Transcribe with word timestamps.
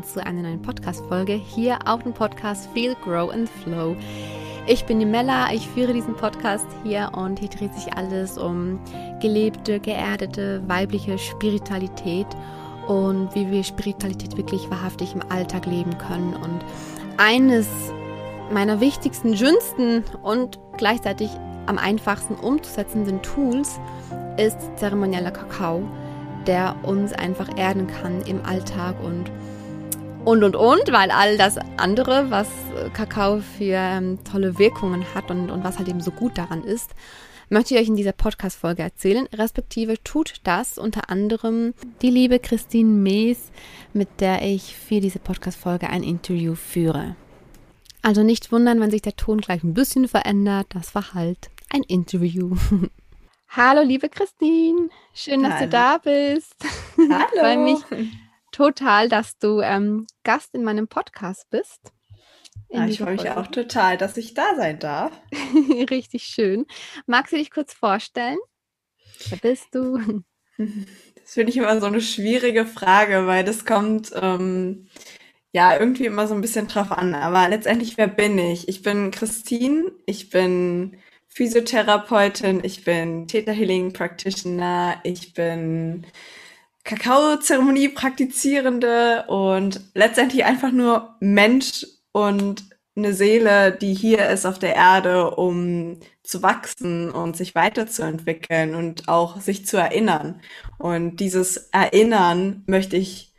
willkommen 0.00 0.04
zu 0.04 0.26
einer 0.26 0.42
neuen 0.42 0.62
Podcast-Folge 0.62 1.34
hier 1.34 1.78
auf 1.84 2.02
dem 2.02 2.12
Podcast 2.12 2.68
Feel, 2.72 2.96
Grow 3.04 3.30
and 3.30 3.48
Flow. 3.48 3.96
Ich 4.66 4.84
bin 4.84 4.98
die 4.98 5.06
Mella, 5.06 5.52
ich 5.52 5.68
führe 5.68 5.92
diesen 5.92 6.16
Podcast 6.16 6.66
hier 6.84 7.10
und 7.14 7.38
hier 7.38 7.48
dreht 7.48 7.74
sich 7.74 7.92
alles 7.94 8.38
um 8.38 8.80
gelebte, 9.20 9.80
geerdete, 9.80 10.62
weibliche 10.66 11.18
Spiritualität 11.18 12.26
und 12.86 13.34
wie 13.34 13.50
wir 13.50 13.62
Spiritualität 13.62 14.36
wirklich 14.36 14.70
wahrhaftig 14.70 15.14
im 15.14 15.22
Alltag 15.30 15.66
leben 15.66 15.96
können. 15.98 16.34
Und 16.34 16.64
eines 17.16 17.68
meiner 18.52 18.80
wichtigsten, 18.80 19.36
schönsten 19.36 20.04
und 20.22 20.58
gleichzeitig 20.76 21.30
am 21.66 21.78
einfachsten 21.78 22.34
umzusetzenden 22.34 23.22
Tools 23.22 23.78
ist 24.38 24.58
zeremonieller 24.76 25.30
Kakao 25.30 25.82
der 26.46 26.74
uns 26.82 27.12
einfach 27.12 27.56
erden 27.56 27.86
kann 27.86 28.22
im 28.22 28.44
Alltag 28.44 28.96
und 29.02 29.30
und 30.24 30.44
und 30.44 30.54
und, 30.54 30.92
weil 30.92 31.10
all 31.10 31.38
das 31.38 31.56
andere, 31.78 32.30
was 32.30 32.48
Kakao 32.92 33.40
für 33.40 33.74
ähm, 33.74 34.18
tolle 34.24 34.58
Wirkungen 34.58 35.04
hat 35.14 35.30
und, 35.30 35.50
und 35.50 35.64
was 35.64 35.78
halt 35.78 35.88
eben 35.88 36.00
so 36.00 36.10
gut 36.10 36.36
daran 36.36 36.62
ist, 36.62 36.94
möchte 37.48 37.74
ich 37.74 37.80
euch 37.80 37.88
in 37.88 37.96
dieser 37.96 38.12
Podcast-Folge 38.12 38.82
erzählen. 38.82 39.26
Respektive 39.32 40.02
tut 40.04 40.40
das 40.44 40.78
unter 40.78 41.10
anderem 41.10 41.74
die 42.02 42.10
liebe 42.10 42.38
Christine 42.38 42.90
Mees, 42.90 43.50
mit 43.92 44.20
der 44.20 44.42
ich 44.42 44.76
für 44.76 45.00
diese 45.00 45.18
Podcast-Folge 45.18 45.88
ein 45.88 46.02
Interview 46.02 46.54
führe. 46.54 47.16
Also 48.02 48.22
nicht 48.22 48.52
wundern, 48.52 48.80
wenn 48.80 48.90
sich 48.90 49.02
der 49.02 49.16
Ton 49.16 49.40
gleich 49.40 49.62
ein 49.62 49.74
bisschen 49.74 50.06
verändert. 50.06 50.66
Das 50.70 50.94
war 50.94 51.14
halt 51.14 51.50
ein 51.70 51.82
Interview. 51.82 52.56
Hallo, 53.48 53.82
liebe 53.82 54.08
Christine. 54.08 54.90
Schön, 55.12 55.42
dass 55.42 55.54
Hallo. 55.54 55.64
du 55.64 55.70
da 55.70 55.98
bist. 55.98 56.54
Hallo. 56.96 57.24
Ich 57.32 57.40
freue 57.40 57.58
mich 57.58 58.10
total, 58.50 59.08
dass 59.08 59.38
du 59.38 59.60
ähm, 59.60 60.06
Gast 60.24 60.54
in 60.54 60.64
meinem 60.64 60.88
Podcast 60.88 61.48
bist. 61.50 61.92
Ja, 62.68 62.86
ich 62.86 62.98
freue 62.98 63.16
mich 63.16 63.28
auch 63.30 63.48
total, 63.48 63.96
dass 63.96 64.16
ich 64.16 64.34
da 64.34 64.54
sein 64.54 64.78
darf. 64.78 65.12
Richtig 65.90 66.24
schön. 66.24 66.66
Magst 67.06 67.32
du 67.32 67.36
dich 67.36 67.50
kurz 67.50 67.74
vorstellen? 67.74 68.38
Wer 69.28 69.38
bist 69.38 69.74
du? 69.74 70.22
Das 71.22 71.34
finde 71.34 71.52
ich 71.52 71.56
immer 71.56 71.80
so 71.80 71.86
eine 71.86 72.00
schwierige 72.02 72.66
Frage, 72.66 73.26
weil 73.26 73.44
das 73.44 73.64
kommt 73.64 74.10
ähm, 74.20 74.88
ja 75.52 75.78
irgendwie 75.78 76.04
immer 76.04 76.26
so 76.26 76.34
ein 76.34 76.40
bisschen 76.42 76.66
drauf 76.66 76.90
an. 76.90 77.14
Aber 77.14 77.48
letztendlich, 77.48 77.96
wer 77.96 78.08
bin 78.08 78.36
ich? 78.36 78.68
Ich 78.68 78.82
bin 78.82 79.10
Christine. 79.10 79.92
Ich 80.06 80.28
bin 80.28 80.98
Physiotherapeutin, 81.32 82.60
ich 82.64 82.84
bin 82.84 83.28
Theta 83.28 83.52
Healing 83.52 83.92
Practitioner, 83.92 85.00
ich 85.04 85.32
bin 85.32 86.04
Kakao-Zeremonie 86.90 87.90
praktizierende 87.90 89.24
und 89.28 89.80
letztendlich 89.94 90.44
einfach 90.44 90.72
nur 90.72 91.14
Mensch 91.20 91.86
und 92.10 92.64
eine 92.96 93.14
Seele, 93.14 93.70
die 93.70 93.94
hier 93.94 94.28
ist 94.28 94.44
auf 94.44 94.58
der 94.58 94.74
Erde, 94.74 95.30
um 95.30 96.00
zu 96.24 96.42
wachsen 96.42 97.12
und 97.12 97.36
sich 97.36 97.54
weiterzuentwickeln 97.54 98.74
und 98.74 99.08
auch 99.08 99.40
sich 99.40 99.66
zu 99.66 99.76
erinnern. 99.76 100.40
Und 100.78 101.20
dieses 101.20 101.68
Erinnern 101.70 102.64
möchte 102.66 102.96
ich 102.96 103.32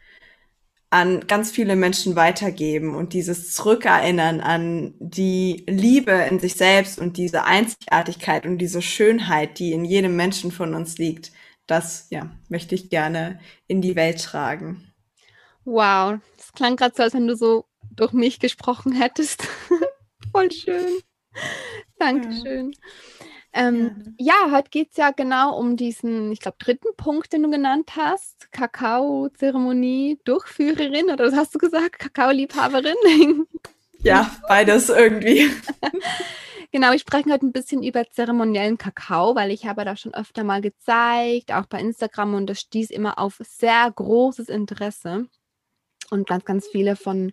an 0.90 1.28
ganz 1.28 1.52
viele 1.52 1.76
Menschen 1.76 2.16
weitergeben 2.16 2.96
und 2.96 3.12
dieses 3.12 3.54
Zurückerinnern 3.54 4.40
an 4.40 4.94
die 5.00 5.66
Liebe 5.68 6.14
in 6.30 6.40
sich 6.40 6.56
selbst 6.56 7.00
und 7.00 7.18
diese 7.18 7.44
Einzigartigkeit 7.44 8.46
und 8.46 8.60
diese 8.60 8.82
Schönheit, 8.82 9.60
die 9.60 9.74
in 9.74 9.84
jedem 9.84 10.16
Menschen 10.16 10.52
von 10.52 10.74
uns 10.74 10.98
liegt, 10.98 11.34
das 11.68 12.08
ja, 12.10 12.30
möchte 12.50 12.76
ich 12.76 12.90
gerne 12.90 13.40
in 13.68 13.82
die 13.82 13.96
Welt 13.96 14.24
tragen. 14.24 14.92
Wow, 15.64 16.20
das 16.38 16.52
klang 16.54 16.76
gerade 16.76 16.96
so, 16.96 17.04
als 17.04 17.14
wenn 17.14 17.28
du 17.28 17.36
so 17.36 17.66
durch 17.96 18.14
mich 18.14 18.40
gesprochen 18.40 18.94
hättest. 18.94 19.48
Voll 20.32 20.52
schön. 20.52 21.00
Dankeschön. 22.00 22.72
Ja. 22.72 22.80
Ähm, 23.54 24.16
ja. 24.18 24.34
ja, 24.48 24.52
heute 24.52 24.70
geht 24.70 24.92
es 24.92 24.98
ja 24.98 25.12
genau 25.12 25.58
um 25.58 25.76
diesen, 25.76 26.32
ich 26.32 26.40
glaube, 26.40 26.58
dritten 26.58 26.96
Punkt, 26.96 27.34
den 27.34 27.44
du 27.44 27.52
genannt 27.52 27.92
hast. 27.98 28.52
Kakao-Zeremonie, 28.52 30.20
Durchführerin 30.24 31.10
oder 31.12 31.26
was 31.26 31.36
hast 31.36 31.54
du 31.54 31.60
gesagt? 31.60 32.00
Kakao-Liebhaberin? 32.00 32.96
ja, 34.00 34.32
beides 34.48 34.90
irgendwie. 34.90 35.52
genau, 36.72 36.92
wir 36.92 37.00
sprechen 37.00 37.32
heute 37.32 37.46
ein 37.46 37.52
bisschen 37.52 37.84
über 37.84 38.10
zeremoniellen 38.10 38.78
Kakao, 38.78 39.36
weil 39.36 39.52
ich 39.52 39.66
habe 39.66 39.86
da 39.86 39.96
schon 39.96 40.14
öfter 40.14 40.44
mal 40.44 40.62
gezeigt, 40.62 41.52
auch 41.52 41.66
bei 41.66 41.80
Instagram 41.80 42.36
und 42.36 42.48
das 42.48 42.60
stieß 42.60 42.90
immer 42.92 43.20
auf 43.20 43.38
sehr 43.42 43.92
großes 43.92 44.50
Interesse. 44.50 45.28
Und 46.10 46.28
ganz, 46.28 46.44
ganz 46.44 46.68
viele 46.68 46.96
von 46.98 47.32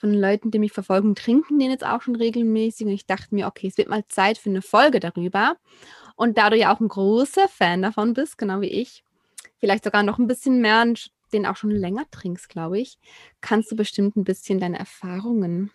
von 0.00 0.14
Leuten, 0.14 0.50
die 0.50 0.58
mich 0.58 0.72
verfolgen, 0.72 1.14
trinken 1.14 1.58
den 1.58 1.70
jetzt 1.70 1.84
auch 1.84 2.00
schon 2.00 2.16
regelmäßig. 2.16 2.86
Und 2.86 2.92
ich 2.92 3.06
dachte 3.06 3.34
mir, 3.34 3.46
okay, 3.46 3.66
es 3.68 3.76
wird 3.76 3.88
mal 3.88 4.06
Zeit 4.08 4.38
für 4.38 4.48
eine 4.48 4.62
Folge 4.62 4.98
darüber. 4.98 5.56
Und 6.16 6.38
da 6.38 6.48
du 6.48 6.56
ja 6.56 6.74
auch 6.74 6.80
ein 6.80 6.88
großer 6.88 7.48
Fan 7.48 7.82
davon 7.82 8.14
bist, 8.14 8.38
genau 8.38 8.62
wie 8.62 8.68
ich, 8.68 9.04
vielleicht 9.58 9.84
sogar 9.84 10.02
noch 10.02 10.18
ein 10.18 10.26
bisschen 10.26 10.60
mehr 10.60 10.82
und 10.82 11.10
den 11.34 11.46
auch 11.46 11.56
schon 11.56 11.70
länger 11.70 12.04
trinkst, 12.10 12.48
glaube 12.48 12.80
ich, 12.80 12.98
kannst 13.40 13.70
du 13.70 13.76
bestimmt 13.76 14.16
ein 14.16 14.24
bisschen 14.24 14.58
deine 14.58 14.78
Erfahrungen 14.78 15.70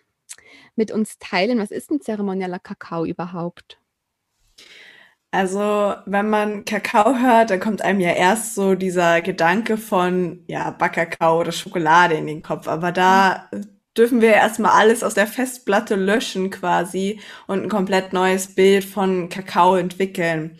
mit 0.74 0.90
uns 0.90 1.18
teilen. 1.18 1.58
Was 1.58 1.70
ist 1.70 1.90
ein 1.90 2.00
zeremonieller 2.00 2.58
Kakao 2.58 3.04
überhaupt? 3.04 3.78
Also, 5.30 5.94
wenn 6.06 6.30
man 6.30 6.64
Kakao 6.64 7.18
hört, 7.18 7.50
dann 7.50 7.60
kommt 7.60 7.82
einem 7.82 8.00
ja 8.00 8.12
erst 8.12 8.54
so 8.54 8.74
dieser 8.74 9.20
Gedanke 9.20 9.76
von, 9.76 10.44
ja, 10.46 10.70
Backkakao 10.70 11.40
oder 11.40 11.52
Schokolade 11.52 12.14
in 12.14 12.26
den 12.26 12.42
Kopf. 12.42 12.68
Aber 12.68 12.90
da 12.92 13.50
dürfen 13.96 14.20
wir 14.20 14.32
erstmal 14.32 14.72
alles 14.72 15.02
aus 15.02 15.14
der 15.14 15.26
Festplatte 15.26 15.94
löschen 15.96 16.50
quasi 16.50 17.20
und 17.46 17.62
ein 17.64 17.68
komplett 17.68 18.12
neues 18.12 18.54
Bild 18.54 18.84
von 18.84 19.28
Kakao 19.28 19.76
entwickeln. 19.76 20.58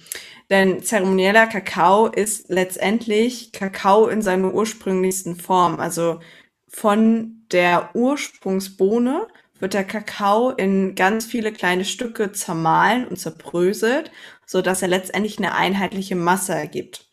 Denn 0.51 0.83
zeremonieller 0.83 1.47
Kakao 1.47 2.07
ist 2.07 2.49
letztendlich 2.51 3.53
Kakao 3.53 4.09
in 4.09 4.23
seiner 4.23 4.55
ursprünglichsten 4.55 5.37
Form. 5.37 5.81
Also 5.81 6.21
von 6.69 7.45
der 7.51 7.91
Ursprungsbohne 7.95 9.27
wird 9.59 9.75
der 9.75 9.85
Kakao 9.85 10.51
in 10.51 10.95
ganz 10.95 11.27
viele 11.27 11.53
kleine 11.53 11.85
Stücke 11.85 12.33
zermahlen 12.33 13.07
und 13.07 13.19
zerbröselt, 13.19 14.11
so 14.45 14.63
dass 14.63 14.83
er 14.83 14.89
letztendlich 14.89 15.39
eine 15.39 15.55
einheitliche 15.55 16.17
Masse 16.17 16.55
ergibt. 16.55 17.07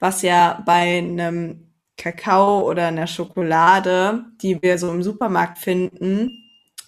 Was 0.00 0.22
ja 0.22 0.62
bei 0.66 0.98
einem 0.98 1.72
Kakao 1.96 2.68
oder 2.68 2.88
einer 2.88 3.06
Schokolade, 3.06 4.24
die 4.42 4.60
wir 4.62 4.78
so 4.78 4.90
im 4.90 5.02
Supermarkt 5.02 5.58
finden, 5.58 6.30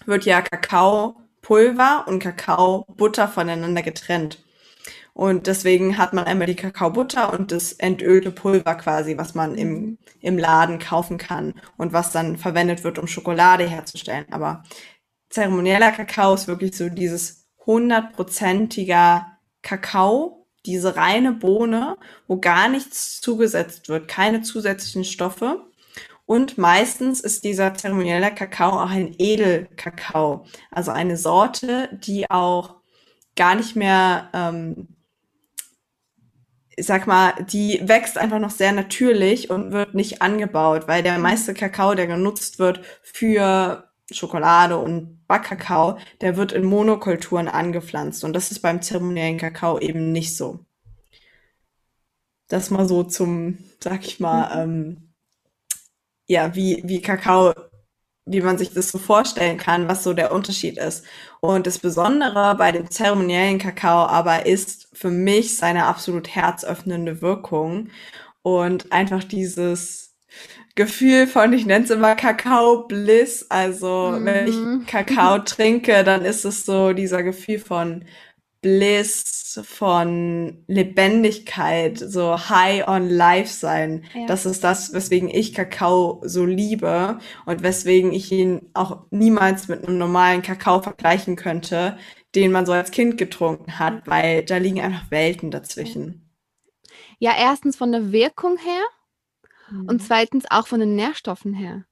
wird 0.05 0.25
ja 0.25 0.41
Kakaopulver 0.41 2.05
und 2.07 2.19
Kakaobutter 2.19 3.27
voneinander 3.27 3.81
getrennt. 3.81 4.43
Und 5.17 5.47
deswegen 5.47 5.97
hat 5.97 6.13
man 6.13 6.25
einmal 6.25 6.45
die 6.45 6.55
Kakaobutter 6.55 7.33
und 7.33 7.51
das 7.51 7.73
entölte 7.73 8.29
Pulver 8.29 8.75
quasi, 8.75 9.17
was 9.17 9.33
man 9.33 9.55
im, 9.55 9.97
im 10.21 10.37
Laden 10.37 10.77
kaufen 10.77 11.17
kann 11.17 11.55
und 11.75 11.91
was 11.91 12.11
dann 12.11 12.37
verwendet 12.37 12.83
wird, 12.83 12.99
um 12.99 13.07
Schokolade 13.07 13.67
herzustellen. 13.67 14.27
Aber 14.29 14.61
zeremonieller 15.31 15.91
Kakao 15.91 16.35
ist 16.35 16.47
wirklich 16.47 16.77
so 16.77 16.89
dieses 16.89 17.47
hundertprozentiger 17.65 19.25
Kakao, 19.63 20.45
diese 20.67 20.95
reine 20.95 21.33
Bohne, 21.33 21.97
wo 22.27 22.39
gar 22.39 22.69
nichts 22.69 23.19
zugesetzt 23.19 23.89
wird, 23.89 24.07
keine 24.07 24.43
zusätzlichen 24.43 25.03
Stoffe. 25.03 25.65
Und 26.27 26.59
meistens 26.59 27.21
ist 27.21 27.43
dieser 27.43 27.73
zeremonielle 27.73 28.35
Kakao 28.35 28.83
auch 28.83 28.91
ein 28.91 29.15
Edelkakao, 29.17 30.45
also 30.69 30.91
eine 30.91 31.17
Sorte, 31.17 31.89
die 32.03 32.29
auch 32.29 32.75
gar 33.35 33.55
nicht 33.55 33.75
mehr, 33.75 34.29
ähm, 34.35 34.89
sag 36.79 37.07
mal, 37.07 37.33
die 37.51 37.81
wächst 37.83 38.17
einfach 38.17 38.39
noch 38.39 38.51
sehr 38.51 38.71
natürlich 38.71 39.49
und 39.49 39.71
wird 39.71 39.93
nicht 39.95 40.21
angebaut, 40.21 40.87
weil 40.87 41.03
der 41.03 41.17
meiste 41.17 41.53
Kakao, 41.53 41.95
der 41.95 42.07
genutzt 42.07 42.59
wird 42.59 42.81
für 43.01 43.89
Schokolade 44.11 44.77
und 44.77 45.25
Backkakao, 45.27 45.97
der 46.21 46.37
wird 46.37 46.53
in 46.53 46.65
Monokulturen 46.65 47.47
angepflanzt 47.47 48.23
und 48.23 48.33
das 48.33 48.51
ist 48.51 48.59
beim 48.59 48.81
zeremoniellen 48.81 49.37
Kakao 49.37 49.79
eben 49.79 50.11
nicht 50.11 50.37
so. 50.37 50.59
Das 52.47 52.69
mal 52.69 52.87
so 52.87 53.03
zum, 53.03 53.57
sag 53.83 54.05
ich 54.05 54.19
mal, 54.19 54.65
mhm. 54.65 54.73
ähm, 54.73 55.13
ja, 56.27 56.55
wie, 56.55 56.83
wie 56.85 57.01
Kakao, 57.01 57.53
wie 58.25 58.41
man 58.41 58.57
sich 58.57 58.73
das 58.73 58.91
so 58.91 58.97
vorstellen 58.97 59.57
kann, 59.57 59.87
was 59.87 60.03
so 60.03 60.13
der 60.13 60.31
Unterschied 60.31 60.77
ist. 60.77 61.05
Und 61.39 61.67
das 61.67 61.79
Besondere 61.79 62.55
bei 62.57 62.71
dem 62.71 62.89
zeremoniellen 62.89 63.59
Kakao 63.59 64.07
aber 64.07 64.45
ist 64.45 64.89
für 64.93 65.11
mich 65.11 65.55
seine 65.57 65.85
absolut 65.85 66.27
herzöffnende 66.27 67.21
Wirkung 67.21 67.89
und 68.41 68.91
einfach 68.91 69.23
dieses 69.23 70.15
Gefühl 70.75 71.27
von, 71.27 71.53
ich 71.53 71.65
nenne 71.65 71.85
es 71.85 71.91
immer 71.91 72.15
Kakao-Bliss. 72.15 73.47
Also 73.49 74.15
mhm. 74.15 74.25
wenn 74.25 74.47
ich 74.47 74.55
mhm. 74.55 74.85
Kakao 74.85 75.39
trinke, 75.39 76.03
dann 76.03 76.23
ist 76.23 76.45
es 76.45 76.65
so 76.65 76.93
dieser 76.93 77.23
Gefühl 77.23 77.59
von 77.59 78.05
Bliss, 78.67 79.61
von 79.63 80.63
Lebendigkeit, 80.67 81.97
so 81.97 82.37
high 82.49 82.85
on 82.85 83.09
life 83.09 83.51
sein. 83.51 84.03
Ja. 84.13 84.25
Das 84.25 84.45
ist 84.45 84.63
das, 84.63 84.93
weswegen 84.93 85.29
ich 85.29 85.53
Kakao 85.53 86.21
so 86.25 86.45
liebe 86.45 87.19
und 87.45 87.63
weswegen 87.63 88.11
ich 88.11 88.29
ihn 88.31 88.69
auch 88.73 89.05
niemals 89.09 89.69
mit 89.69 89.87
einem 89.87 89.97
normalen 89.97 90.41
Kakao 90.41 90.81
vergleichen 90.81 91.37
könnte, 91.37 91.97
den 92.35 92.51
man 92.51 92.65
so 92.65 92.73
als 92.73 92.91
Kind 92.91 93.17
getrunken 93.17 93.79
hat, 93.79 94.05
weil 94.05 94.43
da 94.43 94.57
liegen 94.57 94.81
einfach 94.81 95.09
Welten 95.11 95.49
dazwischen. 95.49 96.29
Ja, 97.19 97.31
erstens 97.37 97.77
von 97.77 97.93
der 97.93 98.11
Wirkung 98.11 98.57
her 98.57 98.83
mhm. 99.71 99.87
und 99.87 100.03
zweitens 100.03 100.43
auch 100.51 100.67
von 100.67 100.81
den 100.81 100.95
Nährstoffen 100.95 101.53
her. 101.53 101.85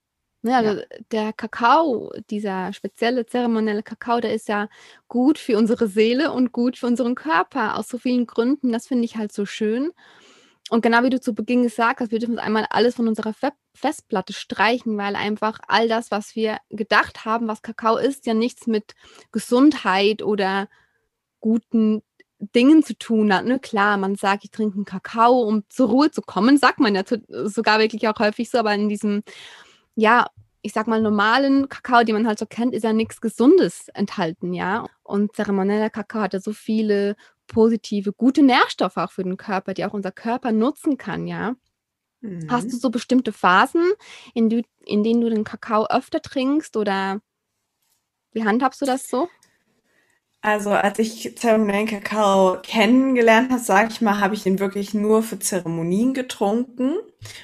Ne, 0.46 0.56
also 0.56 0.80
ja. 0.80 0.86
der 1.12 1.34
Kakao, 1.34 2.14
dieser 2.30 2.72
spezielle 2.72 3.26
zeremonielle 3.26 3.82
Kakao, 3.82 4.20
der 4.20 4.36
ist 4.36 4.48
ja 4.48 4.70
gut 5.08 5.40
für 5.40 5.58
unsere 5.58 5.88
Seele 5.88 6.32
und 6.32 6.52
gut 6.52 6.78
für 6.78 6.86
unseren 6.86 7.16
Körper 7.16 7.76
aus 7.76 7.88
so 7.88 7.98
vielen 7.98 8.28
Gründen. 8.28 8.72
Das 8.72 8.86
finde 8.86 9.06
ich 9.06 9.18
halt 9.18 9.32
so 9.32 9.48
schön. 9.48 9.92
Und 10.70 10.84
genau 10.84 11.02
wie 11.02 11.10
du 11.10 11.20
zu 11.20 11.34
Beginn 11.34 11.64
gesagt 11.64 12.00
hast, 12.00 12.12
wir 12.12 12.20
dürfen 12.20 12.38
einmal 12.38 12.68
alles 12.70 12.94
von 12.94 13.08
unserer 13.08 13.34
Fe 13.34 13.54
Festplatte 13.74 14.34
streichen, 14.34 14.96
weil 15.00 15.16
einfach 15.16 15.58
all 15.68 15.88
das, 15.88 16.12
was 16.12 16.36
wir 16.36 16.60
gedacht 16.70 17.26
haben, 17.26 17.48
was 17.48 17.64
Kakao 17.64 17.98
ist, 17.98 18.28
ja 18.28 18.36
nichts 18.36 18.68
mit 18.68 18.94
Gesundheit 19.32 20.22
oder 20.22 20.70
guten 21.40 22.04
Dingen 22.38 22.84
zu 22.84 22.96
tun 22.96 23.34
hat. 23.34 23.46
Ne? 23.46 23.60
Klar, 23.60 23.98
man 23.98 24.16
sagt, 24.16 24.44
ich 24.44 24.52
trinke 24.52 24.76
einen 24.76 24.86
Kakao, 24.86 25.42
um 25.42 25.64
zur 25.70 25.90
Ruhe 25.90 26.12
zu 26.12 26.22
kommen, 26.22 26.60
sagt 26.60 26.80
man 26.80 26.94
ja 26.94 27.02
sogar 27.46 27.80
wirklich 27.80 28.08
auch 28.08 28.20
häufig 28.20 28.52
so, 28.52 28.60
aber 28.60 28.76
in 28.76 28.90
diesem 28.90 29.24
ja, 29.96 30.28
ich 30.62 30.74
sag 30.74 30.88
mal, 30.88 31.02
normalen 31.02 31.70
Kakao, 31.70 32.04
den 32.04 32.16
man 32.16 32.28
halt 32.28 32.40
so 32.40 32.46
kennt, 32.48 32.74
ist 32.74 32.84
ja 32.84 32.94
nichts 32.94 33.22
Gesundes 33.22 33.88
enthalten, 33.94 34.54
ja. 34.54 34.86
Und 35.04 35.36
zeremonieller 35.36 35.90
Kakao 35.90 36.22
hat 36.22 36.34
ja 36.34 36.40
so 36.40 36.54
viele 36.54 37.16
positive, 37.48 38.14
gute 38.14 38.42
Nährstoffe 38.44 38.98
auch 38.98 39.12
für 39.12 39.24
den 39.24 39.38
Körper, 39.38 39.74
die 39.76 39.86
auch 39.86 39.94
unser 39.94 40.12
Körper 40.12 40.52
nutzen 40.52 40.98
kann, 40.98 41.28
ja. 41.28 41.56
Mhm. 42.22 42.48
Hast 42.50 42.74
du 42.74 42.78
so 42.78 42.90
bestimmte 42.90 43.32
Phasen, 43.34 43.94
in, 44.34 44.50
du, 44.50 44.64
in 44.86 45.04
denen 45.04 45.22
du 45.22 45.30
den 45.30 45.44
Kakao 45.44 45.88
öfter 45.88 46.22
trinkst 46.22 46.78
oder 46.78 47.22
wie 48.34 48.44
handhabst 48.44 48.82
du 48.82 48.86
das 48.86 49.10
so? 49.10 49.30
Also 50.46 50.70
als 50.70 51.00
ich 51.00 51.36
zeremoniellen 51.38 51.88
Kakao 51.88 52.60
kennengelernt 52.62 53.50
habe, 53.52 53.60
sage 53.64 53.90
ich 53.92 54.02
mal, 54.02 54.20
habe 54.20 54.36
ich 54.36 54.46
ihn 54.46 54.60
wirklich 54.60 54.94
nur 54.94 55.24
für 55.24 55.40
Zeremonien 55.40 56.14
getrunken. 56.14 56.98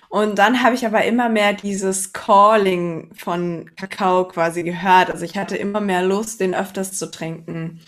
Und 0.10 0.38
dann 0.38 0.62
habe 0.62 0.76
ich 0.76 0.86
aber 0.86 1.04
immer 1.06 1.28
mehr 1.28 1.54
dieses 1.54 2.14
Calling 2.14 3.10
von 3.16 3.72
Kakao 3.76 4.28
quasi 4.28 4.62
gehört. 4.62 5.10
Also 5.10 5.26
ich 5.26 5.36
hatte 5.36 5.58
immer 5.58 5.82
mehr 5.82 6.04
Lust, 6.04 6.42
den 6.42 6.54
öfters 6.54 6.94
zu 6.94 7.10
trinken. 7.10 7.80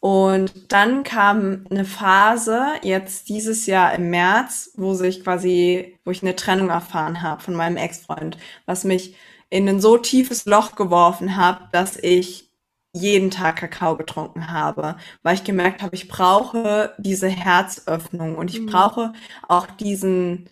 Und 0.00 0.72
dann 0.72 1.02
kam 1.02 1.66
eine 1.70 1.84
Phase, 1.84 2.64
jetzt 2.82 3.28
dieses 3.28 3.66
Jahr 3.66 3.94
im 3.94 4.08
März, 4.08 4.70
wo 4.76 4.94
sich 4.94 5.22
quasi, 5.22 5.98
wo 6.06 6.12
ich 6.12 6.22
eine 6.22 6.34
Trennung 6.34 6.70
erfahren 6.70 7.20
habe 7.20 7.42
von 7.42 7.52
meinem 7.52 7.76
Ex-Freund, 7.76 8.38
was 8.64 8.84
mich 8.84 9.16
in 9.50 9.68
ein 9.68 9.82
so 9.82 9.98
tiefes 9.98 10.46
Loch 10.46 10.76
geworfen 10.76 11.36
hat, 11.36 11.74
dass 11.74 11.98
ich 11.98 12.51
jeden 12.92 13.30
Tag 13.30 13.56
Kakao 13.56 13.96
getrunken 13.96 14.50
habe, 14.50 14.96
weil 15.22 15.34
ich 15.34 15.44
gemerkt 15.44 15.82
habe, 15.82 15.94
ich 15.94 16.08
brauche 16.08 16.94
diese 16.98 17.28
Herzöffnung 17.28 18.36
und 18.36 18.50
ich 18.50 18.60
mhm. 18.60 18.66
brauche 18.66 19.12
auch 19.48 19.66
diesen, 19.66 20.48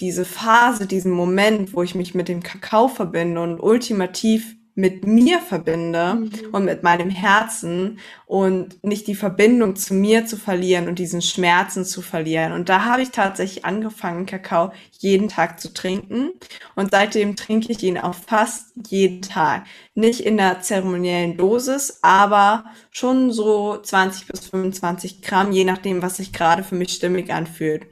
diese 0.00 0.24
Phase, 0.24 0.86
diesen 0.86 1.10
Moment, 1.10 1.74
wo 1.74 1.82
ich 1.82 1.94
mich 1.94 2.14
mit 2.14 2.28
dem 2.28 2.42
Kakao 2.42 2.88
verbinde 2.88 3.40
und 3.42 3.60
ultimativ 3.60 4.56
mit 4.76 5.06
mir 5.06 5.40
verbinde 5.40 6.14
mhm. 6.14 6.30
und 6.52 6.66
mit 6.66 6.82
meinem 6.82 7.08
Herzen 7.08 7.98
und 8.26 8.84
nicht 8.84 9.06
die 9.06 9.14
Verbindung 9.14 9.74
zu 9.74 9.94
mir 9.94 10.26
zu 10.26 10.36
verlieren 10.36 10.86
und 10.86 10.98
diesen 10.98 11.22
Schmerzen 11.22 11.86
zu 11.86 12.02
verlieren. 12.02 12.52
Und 12.52 12.68
da 12.68 12.84
habe 12.84 13.00
ich 13.00 13.10
tatsächlich 13.10 13.64
angefangen, 13.64 14.26
Kakao 14.26 14.72
jeden 14.98 15.30
Tag 15.30 15.60
zu 15.60 15.72
trinken. 15.72 16.30
Und 16.74 16.90
seitdem 16.90 17.36
trinke 17.36 17.72
ich 17.72 17.82
ihn 17.82 17.96
auch 17.96 18.14
fast 18.14 18.72
jeden 18.88 19.22
Tag. 19.22 19.64
Nicht 19.94 20.20
in 20.20 20.36
der 20.36 20.60
zeremoniellen 20.60 21.38
Dosis, 21.38 22.00
aber 22.02 22.66
schon 22.90 23.32
so 23.32 23.78
20 23.78 24.26
bis 24.26 24.46
25 24.46 25.22
Gramm, 25.22 25.52
je 25.52 25.64
nachdem, 25.64 26.02
was 26.02 26.18
sich 26.18 26.34
gerade 26.34 26.62
für 26.62 26.74
mich 26.74 26.92
stimmig 26.92 27.32
anfühlt. 27.32 27.86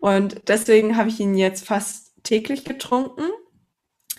Und 0.00 0.40
deswegen 0.48 0.96
habe 0.96 1.10
ich 1.10 1.20
ihn 1.20 1.34
jetzt 1.34 1.66
fast 1.66 2.14
täglich 2.22 2.64
getrunken 2.64 3.24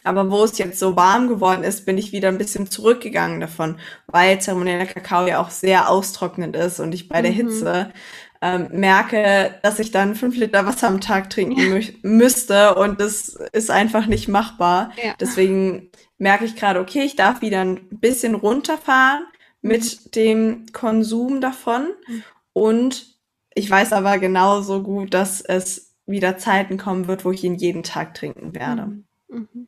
aber 0.03 0.31
wo 0.31 0.43
es 0.43 0.57
jetzt 0.57 0.79
so 0.79 0.95
warm 0.95 1.27
geworden 1.27 1.63
ist, 1.63 1.85
bin 1.85 1.97
ich 1.97 2.11
wieder 2.11 2.29
ein 2.29 2.37
bisschen 2.37 2.69
zurückgegangen 2.69 3.39
davon, 3.39 3.77
weil 4.07 4.41
zeremonieller 4.41 4.85
Kakao 4.85 5.27
ja 5.27 5.39
auch 5.39 5.49
sehr 5.49 5.89
austrocknend 5.89 6.55
ist 6.55 6.79
und 6.79 6.93
ich 6.93 7.07
bei 7.07 7.19
mhm. 7.19 7.23
der 7.23 7.31
Hitze 7.31 7.93
ähm, 8.41 8.69
merke, 8.71 9.55
dass 9.61 9.79
ich 9.79 9.91
dann 9.91 10.15
fünf 10.15 10.35
Liter 10.35 10.65
Wasser 10.65 10.87
am 10.87 11.01
Tag 11.01 11.29
trinken 11.29 11.69
mü 11.69 11.83
müsste 12.01 12.75
und 12.75 12.99
das 12.99 13.37
ist 13.51 13.69
einfach 13.69 14.07
nicht 14.07 14.27
machbar. 14.27 14.91
Ja. 15.01 15.13
Deswegen 15.19 15.91
merke 16.17 16.45
ich 16.45 16.55
gerade, 16.55 16.79
okay, 16.79 17.03
ich 17.03 17.15
darf 17.15 17.41
wieder 17.41 17.61
ein 17.61 17.87
bisschen 17.89 18.33
runterfahren 18.33 19.25
mit 19.61 19.83
mhm. 19.83 20.11
dem 20.11 20.65
Konsum 20.73 21.41
davon 21.41 21.89
mhm. 22.07 22.23
und 22.53 23.11
ich 23.53 23.69
weiß 23.69 23.93
aber 23.93 24.17
genauso 24.17 24.81
gut, 24.81 25.13
dass 25.13 25.41
es 25.41 25.93
wieder 26.05 26.37
Zeiten 26.37 26.77
kommen 26.77 27.07
wird, 27.07 27.25
wo 27.25 27.31
ich 27.31 27.43
ihn 27.43 27.55
jeden 27.55 27.83
Tag 27.83 28.15
trinken 28.15 28.55
werde. 28.55 29.03
Mhm. 29.27 29.67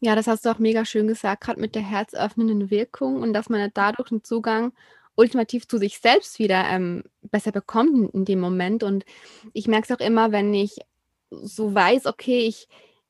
Ja, 0.00 0.14
das 0.16 0.26
hast 0.26 0.44
du 0.46 0.50
auch 0.50 0.58
mega 0.58 0.84
schön 0.86 1.06
gesagt, 1.06 1.42
gerade 1.42 1.60
mit 1.60 1.74
der 1.74 1.82
herzöffnenden 1.82 2.70
Wirkung 2.70 3.20
und 3.20 3.34
dass 3.34 3.50
man 3.50 3.70
dadurch 3.74 4.10
einen 4.10 4.24
Zugang 4.24 4.72
ultimativ 5.14 5.68
zu 5.68 5.76
sich 5.76 5.98
selbst 5.98 6.38
wieder 6.38 6.64
ähm, 6.70 7.04
besser 7.22 7.52
bekommt 7.52 7.90
in, 7.94 8.08
in 8.08 8.24
dem 8.24 8.40
Moment. 8.40 8.82
Und 8.82 9.04
ich 9.52 9.68
merke 9.68 9.92
es 9.92 9.98
auch 9.98 10.04
immer, 10.04 10.32
wenn 10.32 10.54
ich 10.54 10.78
so 11.30 11.74
weiß, 11.74 12.06
okay, 12.06 12.40
ich, 12.46 12.66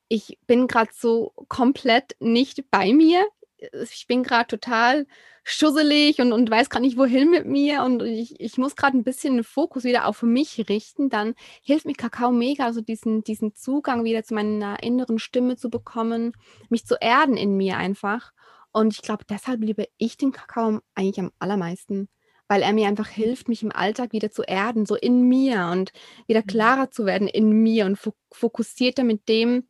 ich 0.09 0.39
bin 0.49 0.67
gerade 0.67 0.91
so 0.93 1.33
komplett 1.49 2.17
nicht 2.19 2.71
bei 2.71 2.93
mir. 2.93 3.25
Ich 3.73 4.07
bin 4.07 4.23
gerade 4.23 4.47
total 4.47 5.07
schusselig 5.45 6.21
und, 6.21 6.33
und 6.33 6.51
weiß 6.51 6.71
gerade 6.71 6.85
nicht, 6.85 6.97
wohin 6.97 7.31
mit 7.31 7.47
mir 7.47 7.83
und 7.83 8.03
ich, 8.03 8.41
ich 8.41 8.59
muss 8.59 8.77
gerade 8.77 8.97
ein 8.97 9.05
bisschen 9.05 9.35
den 9.37 9.45
Fokus 9.45 9.85
wieder 9.85 10.07
auf 10.07 10.23
mich 10.23 10.69
richten, 10.69 11.11
dann 11.11 11.35
hilft 11.63 11.87
mir 11.87 11.95
Kakao 11.95 12.31
mega, 12.31 12.65
also 12.65 12.81
diesen, 12.81 13.25
diesen 13.25 13.55
Zugang 13.55 14.05
wieder 14.05 14.23
zu 14.23 14.35
meiner 14.35 14.83
inneren 14.83 15.19
Stimme 15.19 15.57
zu 15.57 15.71
bekommen, 15.71 16.33
mich 16.69 16.87
zu 16.87 16.97
erden 17.01 17.37
in 17.37 17.57
mir 17.57 17.77
einfach. 17.77 18.33
Und 18.73 18.95
ich 18.95 19.03
glaube, 19.03 19.25
deshalb 19.29 19.63
liebe 19.63 19.89
ich 19.99 20.17
den 20.17 20.33
Kakao 20.33 20.81
eigentlich 20.95 21.19
am 21.19 21.33
allermeisten, 21.39 22.09
weil 22.47 22.63
er 22.63 22.73
mir 22.73 22.89
einfach 22.89 23.09
hilft, 23.09 23.49
mich 23.49 23.63
im 23.63 23.73
Alltag 23.73 24.13
wieder 24.13 24.31
zu 24.31 24.43
erden, 24.43 24.87
so 24.87 24.95
in 24.95 25.23
mir 25.23 25.69
und 25.73 25.93
wieder 26.27 26.41
mhm. 26.41 26.47
klarer 26.47 26.91
zu 26.91 27.07
werden 27.07 27.29
in 27.29 27.51
mir 27.51 27.87
und 27.87 27.99
fokussierter 28.31 29.05
mit 29.05 29.29
dem, 29.29 29.67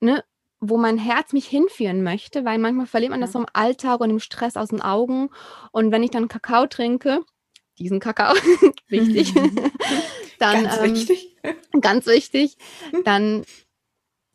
ne, 0.00 0.22
wo 0.60 0.76
mein 0.76 0.98
Herz 0.98 1.32
mich 1.32 1.46
hinführen 1.46 2.02
möchte, 2.02 2.44
weil 2.44 2.58
manchmal 2.58 2.86
verliert 2.86 3.10
man 3.10 3.20
das 3.20 3.32
so 3.32 3.38
im 3.38 3.46
Alltag 3.52 4.00
und 4.00 4.10
im 4.10 4.18
Stress 4.18 4.56
aus 4.56 4.68
den 4.68 4.82
Augen. 4.82 5.30
Und 5.72 5.92
wenn 5.92 6.02
ich 6.02 6.10
dann 6.10 6.28
Kakao 6.28 6.66
trinke, 6.66 7.24
diesen 7.78 8.00
Kakao, 8.00 8.34
wichtig, 8.88 9.34
dann 10.38 10.64
ganz 10.64 10.78
ähm, 10.78 10.94
wichtig, 10.94 11.36
ganz 11.80 12.06
wichtig, 12.06 12.56
dann, 13.04 13.44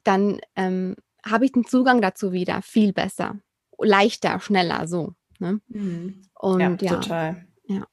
dann 0.04 0.40
ähm, 0.56 0.96
habe 1.26 1.46
ich 1.46 1.52
den 1.52 1.66
Zugang 1.66 2.02
dazu 2.02 2.32
wieder 2.32 2.62
viel 2.62 2.94
besser, 2.94 3.40
leichter, 3.78 4.40
schneller, 4.40 4.88
so. 4.88 5.14
Ne? 5.40 5.60
Mhm. 5.68 6.22
Und 6.40 6.60
ja, 6.62 6.78
ja, 6.80 6.96
total. 7.00 7.48
Ja. 7.66 7.86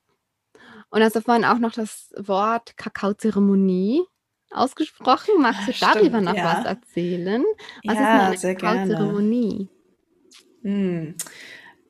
Und 0.91 1.03
also 1.03 1.21
vorhin 1.21 1.45
auch 1.45 1.59
noch 1.59 1.73
das 1.73 2.13
Wort 2.17 2.77
Kakaozeremonie 2.77 4.05
ausgesprochen. 4.53 5.35
Magst 5.41 5.69
du 5.69 5.73
Stimmt, 5.73 5.97
darüber 5.97 6.21
noch 6.21 6.35
ja. 6.35 6.59
was 6.59 6.67
erzählen? 6.67 7.45
Was 7.85 7.95
ja, 7.97 8.29
ist 8.31 8.45
eine 8.45 8.57
Kakaozeremonie? 8.57 9.69
Hm. 10.63 11.15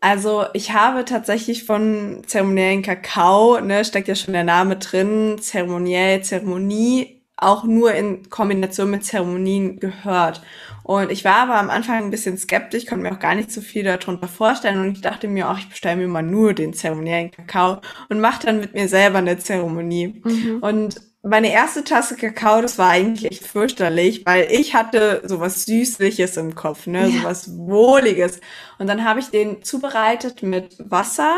Also 0.01 0.47
ich 0.55 0.73
habe 0.73 1.05
tatsächlich 1.05 1.65
von 1.65 2.23
zeremoniellen 2.27 2.83
Kakao, 2.83 3.61
ne, 3.61 3.85
steckt 3.85 4.09
ja 4.09 4.15
schon 4.15 4.33
der 4.33 4.45
Name 4.45 4.77
drin, 4.77 5.37
zeremoniell, 5.39 6.23
Zeremonie, 6.23 7.23
auch 7.37 7.65
nur 7.65 7.93
in 7.93 8.31
Kombination 8.31 8.91
mit 8.91 9.05
Zeremonien 9.05 9.79
gehört. 9.79 10.41
Und 10.85 11.11
ich 11.11 11.25
war 11.25 11.37
aber 11.37 11.57
am 11.57 11.69
Anfang 11.71 11.97
ein 11.97 12.11
bisschen 12.11 12.39
skeptisch, 12.39 12.87
konnte 12.87 13.03
mir 13.03 13.13
auch 13.13 13.21
gar 13.21 13.35
nicht 13.35 13.53
so 13.53 13.61
viel 13.61 13.85
darunter 13.85 14.27
vorstellen 14.27 14.81
und 14.81 14.93
ich 14.93 15.01
dachte 15.03 15.29
mir, 15.29 15.47
ach, 15.49 15.59
ich 15.59 15.69
bestelle 15.69 15.97
mir 15.97 16.09
mal 16.09 16.23
nur 16.23 16.55
den 16.55 16.73
zeremoniellen 16.73 17.31
Kakao 17.31 17.81
und 18.09 18.21
mache 18.21 18.47
dann 18.47 18.61
mit 18.61 18.75
mir 18.75 18.89
selber 18.89 19.19
eine 19.19 19.39
Zeremonie. 19.39 20.23
Mhm. 20.25 20.59
Und 20.63 21.10
meine 21.23 21.53
erste 21.53 21.85
Tasse 21.85 22.17
Kakao, 22.17 22.63
das 22.63 22.79
war 22.79 22.91
eigentlich 22.91 23.41
fürchterlich, 23.41 24.25
weil 24.25 24.49
ich 24.51 24.75
hatte 24.75 25.23
sowas 25.25 25.65
Süßliches 25.65 26.37
im 26.39 26.55
Kopf, 26.55 26.87
ne, 26.87 27.09
ja. 27.09 27.21
sowas 27.21 27.57
Wohliges. 27.57 28.41
Und 28.79 28.87
dann 28.87 29.05
habe 29.05 29.21
ich 29.21 29.29
den 29.29 29.63
zubereitet 29.63 30.43
mit 30.43 30.77
Wasser 30.79 31.37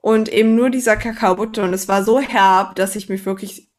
und 0.00 0.28
eben 0.28 0.56
nur 0.56 0.70
dieser 0.70 0.96
Kakaobutter 0.96 1.62
und 1.62 1.74
es 1.74 1.86
war 1.86 2.02
so 2.02 2.18
herb, 2.20 2.74
dass 2.74 2.96
ich 2.96 3.08
mich 3.08 3.24
wirklich, 3.24 3.70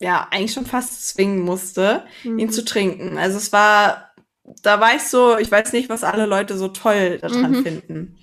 ja, 0.00 0.26
eigentlich 0.30 0.52
schon 0.52 0.66
fast 0.66 1.06
zwingen 1.08 1.40
musste, 1.40 2.04
mhm. 2.22 2.38
ihn 2.38 2.50
zu 2.50 2.64
trinken. 2.64 3.18
Also 3.18 3.36
es 3.36 3.52
war, 3.52 4.10
da 4.62 4.80
war 4.80 4.94
ich 4.94 5.02
so, 5.02 5.36
ich 5.36 5.50
weiß 5.50 5.72
nicht, 5.74 5.90
was 5.90 6.04
alle 6.04 6.24
Leute 6.24 6.56
so 6.56 6.68
toll 6.68 7.18
daran 7.18 7.52
mhm. 7.52 7.62
finden. 7.62 8.18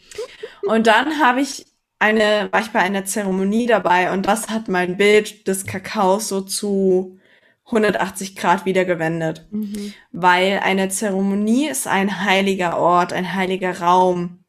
Und 0.64 0.88
dann 0.88 1.20
habe 1.20 1.42
ich 1.42 1.66
eine, 2.02 2.50
war 2.52 2.62
ich 2.62 2.72
bei 2.72 2.80
einer 2.80 3.06
Zeremonie 3.06 3.68
dabei 3.68 4.12
und 4.12 4.26
das 4.26 4.50
hat 4.50 4.68
mein 4.68 4.98
Bild 4.98 5.48
des 5.48 5.66
Kakaos 5.66 6.28
so 6.28 6.42
zu 6.42 7.20
180 7.66 8.36
Grad 8.36 8.66
wieder 8.66 8.86
gewendet. 8.86 9.46
Mhm. 9.52 9.94
Weil 10.12 10.60
eine 10.64 10.90
Zeremonie 10.90 11.70
ist 11.70 11.88
ein 11.88 12.24
heiliger 12.26 12.78
Ort, 12.78 13.14
ein 13.14 13.36
heiliger 13.36 13.80
Raum, 13.80 14.44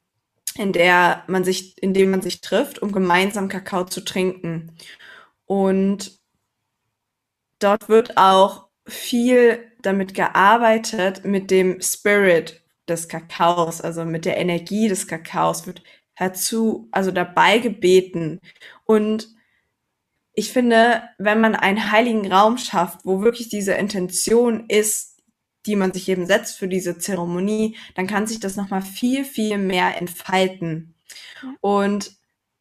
in 0.57 0.73
der 0.73 1.25
man 1.27 1.45
sich, 1.45 1.81
in 1.83 1.95
dem 1.95 2.11
man 2.11 2.23
sich 2.23 2.41
trifft, 2.41 2.81
um 2.81 2.91
gemeinsam 2.91 3.49
Kakao 3.49 3.85
zu 3.85 4.01
trinken. 4.03 4.73
Und 5.45 6.19
dort 7.59 7.89
wird 7.89 8.17
auch 8.17 8.69
viel 8.87 9.59
damit 9.83 10.15
gearbeitet, 10.15 11.25
mit 11.25 11.51
dem 11.51 11.81
Spirit 11.83 12.63
des 12.89 13.09
Kakaos, 13.09 13.81
also 13.81 14.05
mit 14.05 14.25
der 14.25 14.39
Energie 14.39 14.89
des 14.89 15.07
Kakaos 15.07 15.67
wird 15.67 15.83
herzu, 16.15 16.89
also 16.93 17.11
dabei 17.11 17.59
gebeten. 17.59 18.41
Und 18.85 19.29
ich 20.35 20.53
finde, 20.53 21.03
wenn 21.19 21.41
man 21.41 21.55
einen 21.55 21.93
heiligen 21.93 22.31
Raum 22.31 22.59
schafft, 22.59 23.01
wo 23.05 23.23
wirklich 23.23 23.49
diese 23.49 23.73
Intention 23.73 24.65
ist, 24.69 25.21
die 25.67 25.77
man 25.77 25.93
sich 25.93 26.09
eben 26.09 26.27
setzt 26.27 26.59
für 26.59 26.69
diese 26.69 26.99
Zeremonie, 26.99 27.77
dann 27.95 28.07
kann 28.07 28.27
sich 28.27 28.41
das 28.41 28.57
nochmal 28.57 28.83
viel, 28.83 29.25
viel 29.25 29.59
mehr 29.59 30.01
entfalten. 30.01 30.95
Und 31.61 32.13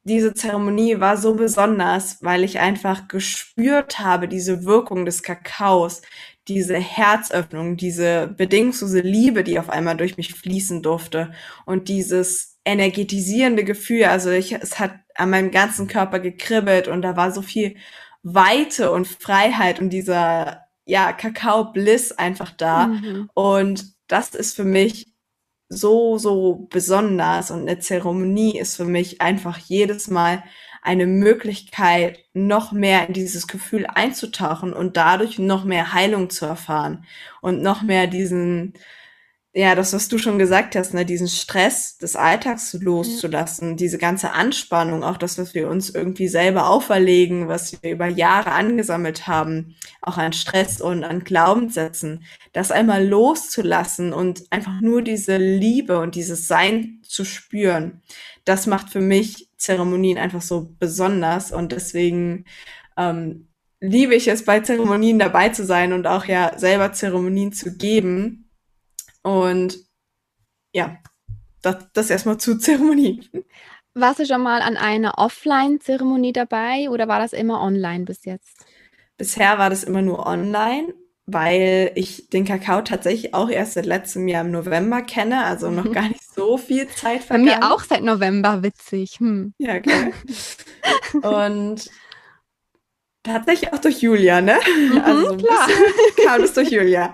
diese 0.04 0.34
Zeremonie 0.34 1.00
war 1.00 1.18
so 1.18 1.36
besonders, 1.36 2.18
weil 2.22 2.44
ich 2.44 2.60
einfach 2.60 3.08
gespürt 3.08 4.00
habe, 4.00 4.28
diese 4.28 4.66
Wirkung 4.66 5.06
des 5.06 5.22
Kakaos, 5.22 6.02
diese 6.48 6.76
Herzöffnung, 6.76 7.78
diese 7.78 8.28
bedingungslose 8.36 9.02
Liebe, 9.02 9.44
die 9.44 9.60
auf 9.60 9.70
einmal 9.70 9.96
durch 9.96 10.18
mich 10.18 10.34
fließen 10.34 10.82
durfte 10.82 11.32
und 11.66 11.88
dieses 11.88 12.51
energetisierende 12.66 13.64
Gefühl. 13.64 14.06
Also 14.06 14.30
ich, 14.30 14.54
es 14.54 14.80
hat 14.80 14.94
an 15.16 15.30
meinem 15.30 15.52
ganzen 15.52 15.88
Körper 15.88 16.20
gekribbelt 16.20 16.88
und 16.88 17.02
da 17.02 17.16
war 17.16 17.32
so 17.32 17.42
viel 17.42 17.76
Weite 18.24 18.92
und 18.92 19.08
Freiheit 19.08 19.80
und 19.80 19.90
dieser, 19.90 20.66
ja, 20.86 21.12
Kakao-Bliss 21.14 22.12
einfach 22.12 22.52
da. 22.52 22.88
Mhm. 22.88 23.30
Und 23.34 23.94
das 24.08 24.36
ist 24.36 24.56
für 24.56 24.64
mich 24.64 25.08
so, 25.70 26.18
so 26.18 26.68
besonders 26.70 27.50
und 27.50 27.62
eine 27.62 27.80
Zeremonie 27.80 28.60
ist 28.60 28.76
für 28.76 28.86
mich 28.86 29.22
einfach 29.22 29.58
jedes 29.58 30.10
Mal 30.10 30.44
eine 30.82 31.06
Möglichkeit, 31.06 32.20
noch 32.34 32.72
mehr 32.72 33.08
in 33.08 33.14
dieses 33.14 33.48
Gefühl 33.48 33.86
einzutauchen 33.86 34.74
und 34.74 34.98
dadurch 34.98 35.40
noch 35.40 35.64
mehr 35.64 35.94
Heilung 35.94 36.30
zu 36.30 36.46
erfahren 36.46 37.06
und 37.40 37.62
noch 37.62 37.84
mehr 37.84 38.08
diesen, 38.08 38.74
ja, 39.54 39.76
das, 39.76 39.92
was 39.92 40.08
du 40.08 40.18
schon 40.18 40.40
gesagt 40.40 40.78
hast, 40.78 40.94
ne, 40.94 41.06
diesen 41.06 41.28
Stress 41.28 41.98
des 41.98 42.16
Alltags 42.16 42.72
loszulassen, 42.74 43.72
ja. 43.72 43.76
diese 43.76 43.98
ganze 43.98 44.32
Anspannung, 44.32 45.04
auch 45.04 45.18
das, 45.18 45.38
was 45.38 45.54
wir 45.54 45.68
uns 45.68 45.90
irgendwie 45.90 46.30
selber 46.30 46.70
auferlegen, 46.70 47.50
was 47.50 47.84
wir 47.84 47.92
über 47.92 48.08
Jahre 48.08 48.54
angesammelt 48.54 49.28
haben, 49.28 49.76
auch 50.02 50.18
an 50.18 50.32
Stress 50.32 50.80
und 50.80 51.04
an 51.04 51.26
Glaubenssätzen, 51.26 52.24
das 52.54 52.72
einmal 52.72 53.06
loszulassen 53.06 54.14
und 54.14 54.44
einfach 54.52 54.80
nur 54.80 55.02
diese 55.02 55.36
Liebe 55.36 56.00
und 56.00 56.16
dieses 56.16 56.48
Sein 56.48 57.00
zu 57.04 57.26
spüren, 57.26 58.02
das 58.46 58.68
macht 58.68 58.90
für 58.90 59.02
mich 59.02 59.50
Zeremonien 59.58 60.18
einfach 60.18 60.42
so 60.42 60.74
besonders 60.80 61.52
und 61.52 61.74
deswegen 61.74 62.46
ähm, 62.96 63.50
liebe 63.82 64.16
ich 64.16 64.30
es, 64.30 64.46
bei 64.46 64.62
Zeremonien 64.62 65.20
dabei 65.20 65.50
zu 65.50 65.66
sein 65.66 65.92
und 65.92 66.08
auch 66.08 66.24
ja 66.24 66.58
selber 66.58 66.94
Zeremonien 66.94 67.52
zu 67.52 67.76
geben 67.76 68.48
und 69.24 69.78
ja, 70.74 70.98
das, 71.62 71.88
das 71.94 72.10
erstmal 72.10 72.38
zu 72.38 72.58
Zeremonie. 72.58 73.30
Warst 73.94 74.20
du 74.20 74.26
schon 74.26 74.42
mal 74.42 74.62
an 74.62 74.78
einer 74.78 75.18
Offline-Zeremonie 75.18 76.34
dabei 76.34 76.90
oder 76.90 77.08
war 77.08 77.20
das 77.20 77.34
immer 77.34 77.62
online 77.62 78.06
bis 78.06 78.24
jetzt? 78.26 78.66
Bisher 79.18 79.58
war 79.58 79.70
das 79.70 79.84
immer 79.84 80.02
nur 80.02 80.26
online, 80.26 80.94
weil 81.26 81.92
ich 81.96 82.30
den 82.30 82.46
Kakao 82.46 82.82
tatsächlich 82.82 83.34
auch 83.34 83.50
erst 83.50 83.74
seit 83.74 83.86
letztem 83.86 84.28
Jahr 84.28 84.46
im 84.46 84.52
November 84.52 85.02
kenne, 85.02 85.44
also 85.44 85.70
noch 85.70 85.86
mhm. 85.86 85.92
gar 85.92 86.08
nicht 86.08 86.24
so 86.24 86.58
viel 86.58 86.88
Zeit 86.88 87.24
vergangen. 87.24 87.50
Bei 87.50 87.58
mir 87.58 87.72
auch 87.74 87.84
seit 87.84 88.04
November, 88.04 88.64
witzig. 88.64 89.20
Hm. 89.20 89.54
Ja, 89.58 89.76
okay. 89.76 90.14
Und 91.22 91.90
tatsächlich 93.24 93.74
auch 93.74 93.80
durch 93.80 94.02
Julia, 94.02 94.42
ne? 94.42 94.58
Mhm, 94.66 95.02
also 95.02 95.38
klar. 95.38 95.68
kam 96.26 96.42
es 96.42 96.54
durch 96.54 96.72
Julia. 96.72 97.14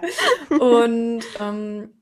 Und 0.59 1.23
ähm, 1.39 1.96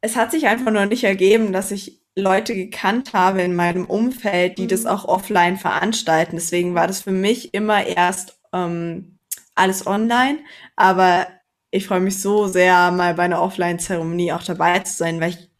es 0.00 0.16
hat 0.16 0.30
sich 0.30 0.46
einfach 0.46 0.70
nur 0.70 0.86
nicht 0.86 1.04
ergeben, 1.04 1.52
dass 1.52 1.70
ich 1.70 2.02
Leute 2.16 2.54
gekannt 2.54 3.12
habe 3.12 3.42
in 3.42 3.54
meinem 3.54 3.84
Umfeld, 3.84 4.58
die 4.58 4.64
mhm. 4.64 4.68
das 4.68 4.86
auch 4.86 5.04
offline 5.04 5.58
veranstalten. 5.58 6.36
Deswegen 6.36 6.74
war 6.74 6.86
das 6.86 7.02
für 7.02 7.12
mich 7.12 7.52
immer 7.52 7.84
erst 7.84 8.38
ähm, 8.52 9.18
alles 9.54 9.86
online. 9.86 10.38
Aber 10.76 11.26
ich 11.70 11.86
freue 11.86 12.00
mich 12.00 12.20
so 12.20 12.46
sehr, 12.46 12.90
mal 12.90 13.14
bei 13.14 13.24
einer 13.24 13.42
Offline-Zeremonie 13.42 14.32
auch 14.32 14.42
dabei 14.42 14.78
zu 14.80 14.96
sein, 14.96 15.20
weil 15.20 15.30
ich 15.30 15.50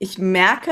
ich 0.00 0.18
merke, 0.18 0.70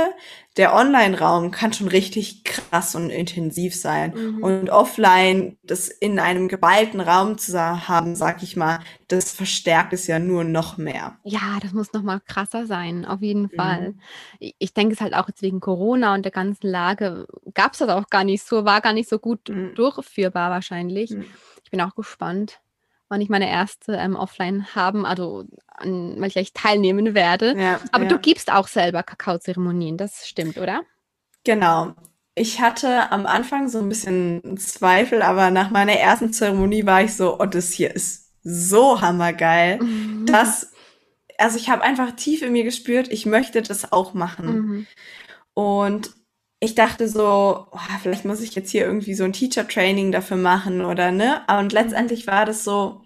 der 0.56 0.74
Online-Raum 0.74 1.50
kann 1.50 1.72
schon 1.72 1.88
richtig 1.88 2.44
krass 2.44 2.94
und 2.94 3.10
intensiv 3.10 3.74
sein. 3.74 4.14
Mhm. 4.14 4.42
Und 4.42 4.70
offline, 4.70 5.58
das 5.64 5.88
in 5.88 6.20
einem 6.20 6.46
geballten 6.46 7.00
Raum 7.00 7.36
zu 7.36 7.58
haben, 7.88 8.14
sag 8.14 8.42
ich 8.44 8.56
mal, 8.56 8.78
das 9.08 9.32
verstärkt 9.32 9.92
es 9.92 10.06
ja 10.06 10.20
nur 10.20 10.44
noch 10.44 10.76
mehr. 10.76 11.18
Ja, 11.24 11.58
das 11.60 11.72
muss 11.72 11.92
noch 11.92 12.02
mal 12.02 12.20
krasser 12.20 12.66
sein, 12.66 13.04
auf 13.04 13.20
jeden 13.20 13.42
mhm. 13.42 13.56
Fall. 13.56 13.94
Ich 14.38 14.74
denke 14.74 14.94
es 14.94 15.00
halt 15.00 15.14
auch 15.14 15.26
jetzt 15.26 15.42
wegen 15.42 15.58
Corona 15.58 16.14
und 16.14 16.24
der 16.24 16.32
ganzen 16.32 16.68
Lage 16.68 17.26
gab 17.52 17.72
es 17.72 17.80
das 17.80 17.88
auch 17.88 18.06
gar 18.06 18.22
nicht 18.22 18.44
so, 18.44 18.64
war 18.64 18.80
gar 18.80 18.92
nicht 18.92 19.08
so 19.08 19.18
gut 19.18 19.48
mhm. 19.48 19.74
durchführbar 19.74 20.50
wahrscheinlich. 20.50 21.10
Mhm. 21.10 21.24
Ich 21.64 21.70
bin 21.72 21.80
auch 21.80 21.96
gespannt 21.96 22.60
wann 23.08 23.20
ich 23.20 23.28
meine 23.28 23.48
erste 23.48 23.92
ähm, 23.94 24.16
Offline 24.16 24.74
haben, 24.74 25.06
also 25.06 25.44
an 25.66 26.20
welcher 26.20 26.40
ich 26.40 26.52
teilnehmen 26.52 27.14
werde. 27.14 27.54
Ja, 27.56 27.80
Aber 27.92 28.04
ja. 28.04 28.10
du 28.10 28.18
gibst 28.18 28.50
auch 28.52 28.68
selber 28.68 29.02
Kakaozeremonien, 29.02 29.96
das 29.96 30.26
stimmt, 30.26 30.58
oder? 30.58 30.82
Genau. 31.44 31.94
Ich 32.34 32.60
hatte 32.60 33.10
am 33.12 33.24
Anfang 33.24 33.68
so 33.68 33.78
ein 33.78 33.88
bisschen 33.88 34.58
Zweifel, 34.58 35.22
aber 35.22 35.50
nach 35.50 35.70
meiner 35.70 35.94
ersten 35.94 36.32
Zeremonie 36.32 36.84
war 36.84 37.02
ich 37.02 37.14
so, 37.14 37.40
oh, 37.40 37.46
das 37.46 37.72
hier 37.72 37.94
ist 37.94 38.32
so 38.42 39.00
hammergeil. 39.00 39.78
Mhm. 39.82 40.26
Das, 40.26 40.72
also 41.38 41.56
ich 41.56 41.70
habe 41.70 41.82
einfach 41.82 42.12
tief 42.12 42.42
in 42.42 42.52
mir 42.52 42.64
gespürt, 42.64 43.08
ich 43.08 43.24
möchte 43.26 43.62
das 43.62 43.90
auch 43.90 44.12
machen. 44.12 44.46
Mhm. 44.46 44.86
Und 45.54 46.10
ich 46.66 46.74
dachte 46.74 47.08
so, 47.08 47.68
oh, 47.70 47.78
vielleicht 48.02 48.24
muss 48.24 48.40
ich 48.40 48.56
jetzt 48.56 48.72
hier 48.72 48.84
irgendwie 48.84 49.14
so 49.14 49.22
ein 49.22 49.32
Teacher-Training 49.32 50.10
dafür 50.10 50.36
machen 50.36 50.84
oder 50.84 51.12
ne? 51.12 51.42
Und 51.46 51.72
letztendlich 51.72 52.26
war 52.26 52.44
das 52.44 52.64
so, 52.64 53.02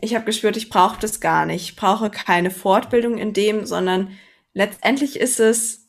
ich 0.00 0.14
habe 0.14 0.24
gespürt, 0.24 0.56
ich 0.56 0.70
brauche 0.70 1.00
das 1.00 1.18
gar 1.18 1.46
nicht. 1.46 1.64
Ich 1.64 1.74
brauche 1.74 2.10
keine 2.10 2.52
Fortbildung 2.52 3.18
in 3.18 3.32
dem, 3.32 3.66
sondern 3.66 4.16
letztendlich 4.54 5.18
ist 5.18 5.40
es, 5.40 5.88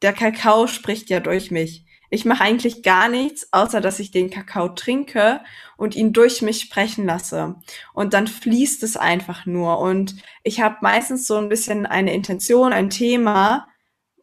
der 0.00 0.14
Kakao 0.14 0.66
spricht 0.66 1.10
ja 1.10 1.20
durch 1.20 1.50
mich. 1.50 1.84
Ich 2.08 2.24
mache 2.24 2.42
eigentlich 2.42 2.82
gar 2.82 3.10
nichts, 3.10 3.52
außer 3.52 3.82
dass 3.82 4.00
ich 4.00 4.10
den 4.10 4.30
Kakao 4.30 4.70
trinke 4.70 5.42
und 5.76 5.94
ihn 5.94 6.14
durch 6.14 6.40
mich 6.40 6.62
sprechen 6.62 7.04
lasse. 7.04 7.56
Und 7.92 8.14
dann 8.14 8.28
fließt 8.28 8.82
es 8.82 8.96
einfach 8.96 9.44
nur. 9.44 9.78
Und 9.78 10.14
ich 10.42 10.62
habe 10.62 10.78
meistens 10.80 11.26
so 11.26 11.36
ein 11.36 11.50
bisschen 11.50 11.84
eine 11.84 12.14
Intention, 12.14 12.72
ein 12.72 12.88
Thema, 12.88 13.68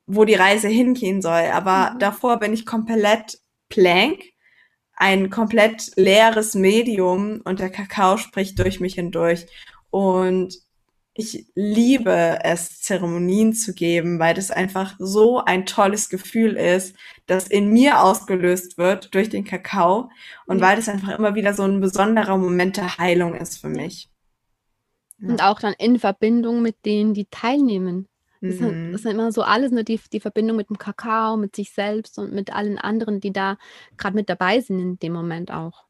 wo 0.08 0.26
die 0.26 0.36
Reise 0.36 0.68
hingehen 0.68 1.22
soll. 1.22 1.46
Aber 1.54 1.92
mhm. 1.92 2.00
davor 2.00 2.40
bin 2.40 2.54
ich 2.54 2.66
komplett 2.66 3.40
blank, 3.70 4.24
ein 4.94 5.30
komplett 5.30 5.92
leeres 5.96 6.56
Medium 6.56 7.42
und 7.44 7.60
der 7.60 7.70
Kakao 7.70 8.18
spricht 8.18 8.60
durch 8.60 8.80
mich 8.80 8.96
hindurch. 8.96 9.46
Und 9.90 10.56
ich 11.18 11.48
liebe 11.56 12.40
es, 12.44 12.82
Zeremonien 12.82 13.54
zu 13.54 13.74
geben, 13.74 14.20
weil 14.20 14.34
das 14.34 14.52
einfach 14.52 14.96
so 15.00 15.40
ein 15.40 15.66
tolles 15.66 16.10
Gefühl 16.10 16.58
ist, 16.58 16.96
das 17.26 17.48
in 17.48 17.70
mir 17.70 18.02
ausgelöst 18.02 18.78
wird 18.78 19.16
durch 19.16 19.30
den 19.30 19.46
Kakao 19.46 20.10
und 20.46 20.58
mhm. 20.58 20.62
weil 20.62 20.76
das 20.76 20.90
einfach 20.90 21.18
immer 21.18 21.36
wieder 21.36 21.54
so 21.54 21.64
ein 21.64 21.80
besonderer 21.80 22.38
Moment 22.38 22.78
der 22.78 22.98
Heilung 22.98 23.34
ist 23.34 23.60
für 23.60 23.70
mich. 23.70 24.10
Und 25.22 25.42
auch 25.42 25.60
dann 25.62 25.74
in 25.78 25.98
Verbindung 25.98 26.62
mit 26.62 26.86
denen, 26.86 27.14
die 27.14 27.28
teilnehmen. 27.32 28.10
Das, 28.50 28.60
mhm. 28.60 28.98
sind 28.98 29.12
immer 29.12 29.32
so 29.32 29.42
alles, 29.42 29.72
ne, 29.72 29.84
die, 29.84 30.00
die 30.12 30.20
Verbindung 30.20 30.58
mit 30.58 30.70
dem 30.70 30.78
Kakao, 30.78 31.38
mit 31.38 31.56
sich 31.56 31.72
selbst 31.72 32.18
und 32.20 32.34
mit 32.34 32.54
allen 32.54 32.78
anderen, 32.78 33.20
die 33.20 33.34
da 33.34 33.58
gerade 33.98 34.16
mit 34.16 34.30
dabei 34.30 34.62
sind 34.62 34.80
in 34.80 35.00
dem 35.00 35.14
Moment 35.14 35.52
auch. 35.52 35.86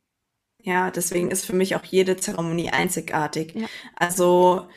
Ja, 0.61 0.89
deswegen 0.89 1.29
ist 1.29 1.45
für 1.45 1.55
mich 1.55 1.75
auch 1.75 1.85
jede 1.85 2.17
Zeremonie 2.17 2.71
einzigartig. 2.71 3.53
Ja. 3.53 3.67
Also 3.95 4.67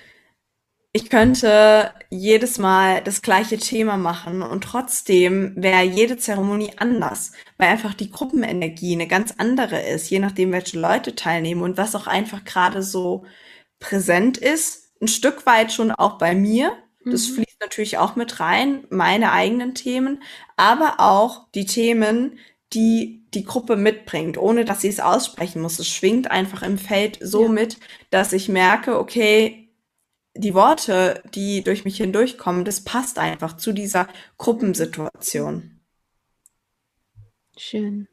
ich 0.92 1.10
könnte 1.10 1.92
jedes 2.10 2.58
Mal 2.58 3.02
das 3.02 3.22
gleiche 3.22 3.58
Thema 3.58 3.96
machen 3.96 4.42
und 4.42 4.64
trotzdem 4.64 5.52
wäre 5.56 5.82
jede 5.82 6.16
Zeremonie 6.16 6.72
anders, 6.76 7.32
weil 7.56 7.68
einfach 7.68 7.94
die 7.94 8.10
Gruppenenergie 8.10 8.94
eine 8.94 9.06
ganz 9.06 9.34
andere 9.38 9.80
ist, 9.80 10.10
je 10.10 10.18
nachdem, 10.18 10.50
welche 10.50 10.78
Leute 10.80 11.14
teilnehmen 11.14 11.62
und 11.62 11.76
was 11.76 11.94
auch 11.94 12.06
einfach 12.06 12.44
gerade 12.44 12.82
so 12.82 13.24
präsent 13.78 14.38
ist, 14.38 14.90
ein 15.00 15.08
Stück 15.08 15.46
weit 15.46 15.72
schon 15.72 15.90
auch 15.90 16.18
bei 16.18 16.34
mir, 16.34 16.72
Das 17.04 17.28
mhm. 17.28 17.34
fließt 17.34 17.60
natürlich 17.60 17.98
auch 17.98 18.16
mit 18.16 18.40
rein, 18.40 18.84
meine 18.90 19.32
eigenen 19.32 19.74
Themen, 19.74 20.22
aber 20.56 20.96
auch 20.98 21.50
die 21.52 21.66
Themen, 21.66 22.38
die 22.72 23.26
die 23.34 23.44
Gruppe 23.44 23.76
mitbringt, 23.76 24.38
ohne 24.38 24.64
dass 24.64 24.80
sie 24.82 24.88
es 24.88 25.00
aussprechen 25.00 25.62
muss. 25.62 25.78
Es 25.78 25.88
schwingt 25.88 26.30
einfach 26.30 26.62
im 26.62 26.78
Feld 26.78 27.18
so 27.20 27.44
ja. 27.44 27.48
mit, 27.48 27.78
dass 28.10 28.32
ich 28.32 28.48
merke, 28.48 28.98
okay, 28.98 29.68
die 30.34 30.54
Worte, 30.54 31.22
die 31.34 31.62
durch 31.64 31.84
mich 31.84 31.96
hindurchkommen, 31.96 32.64
das 32.64 32.84
passt 32.84 33.18
einfach 33.18 33.56
zu 33.56 33.72
dieser 33.72 34.08
Gruppensituation. 34.38 35.80
Schön. 37.56 38.08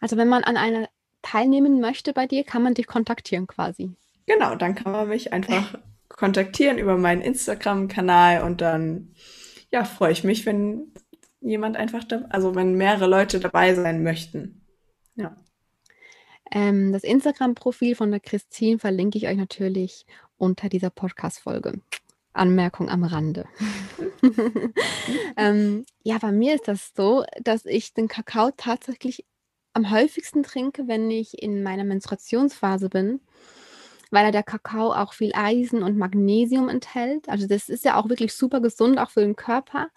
Also 0.00 0.16
wenn 0.16 0.28
man 0.28 0.44
an 0.44 0.56
einer 0.56 0.88
teilnehmen 1.22 1.80
möchte 1.80 2.12
bei 2.12 2.26
dir, 2.26 2.44
kann 2.44 2.62
man 2.62 2.74
dich 2.74 2.86
kontaktieren 2.86 3.46
quasi. 3.46 3.90
Genau, 4.26 4.54
dann 4.54 4.74
kann 4.74 4.92
man 4.92 5.08
mich 5.08 5.32
einfach 5.32 5.78
kontaktieren 6.16 6.78
über 6.78 6.96
meinen 6.96 7.22
Instagram-Kanal 7.22 8.42
und 8.42 8.60
dann 8.60 9.14
ja, 9.70 9.84
freue 9.84 10.12
ich 10.12 10.24
mich, 10.24 10.46
wenn 10.46 10.92
jemand 11.40 11.76
einfach 11.76 12.04
da, 12.04 12.24
also 12.30 12.54
wenn 12.54 12.74
mehrere 12.74 13.06
Leute 13.06 13.40
dabei 13.40 13.74
sein 13.74 14.02
möchten. 14.02 14.62
Ja. 15.14 15.36
Ähm, 16.50 16.92
das 16.92 17.04
Instagram-Profil 17.04 17.94
von 17.94 18.10
der 18.10 18.20
Christine 18.20 18.78
verlinke 18.78 19.18
ich 19.18 19.28
euch 19.28 19.36
natürlich 19.36 20.06
unter 20.38 20.68
dieser 20.68 20.90
Podcast-Folge. 20.90 21.80
Anmerkung 22.32 22.90
am 22.90 23.02
Rande. 23.02 23.46
ähm, 25.36 25.86
ja, 26.02 26.18
bei 26.18 26.32
mir 26.32 26.54
ist 26.54 26.68
das 26.68 26.92
so, 26.94 27.24
dass 27.42 27.64
ich 27.64 27.94
den 27.94 28.08
Kakao 28.08 28.50
tatsächlich 28.56 29.24
am 29.72 29.90
häufigsten 29.90 30.42
trinke, 30.42 30.86
wenn 30.86 31.10
ich 31.10 31.42
in 31.42 31.62
meiner 31.62 31.84
Menstruationsphase 31.84 32.88
bin, 32.88 33.20
weil 34.10 34.30
der 34.32 34.42
Kakao 34.42 34.92
auch 34.92 35.12
viel 35.12 35.32
Eisen 35.34 35.82
und 35.82 35.98
Magnesium 35.98 36.68
enthält. 36.68 37.28
Also 37.28 37.46
das 37.46 37.68
ist 37.68 37.84
ja 37.84 37.96
auch 37.96 38.08
wirklich 38.08 38.34
super 38.34 38.60
gesund, 38.60 38.98
auch 38.98 39.10
für 39.10 39.20
den 39.20 39.36
Körper 39.36 39.88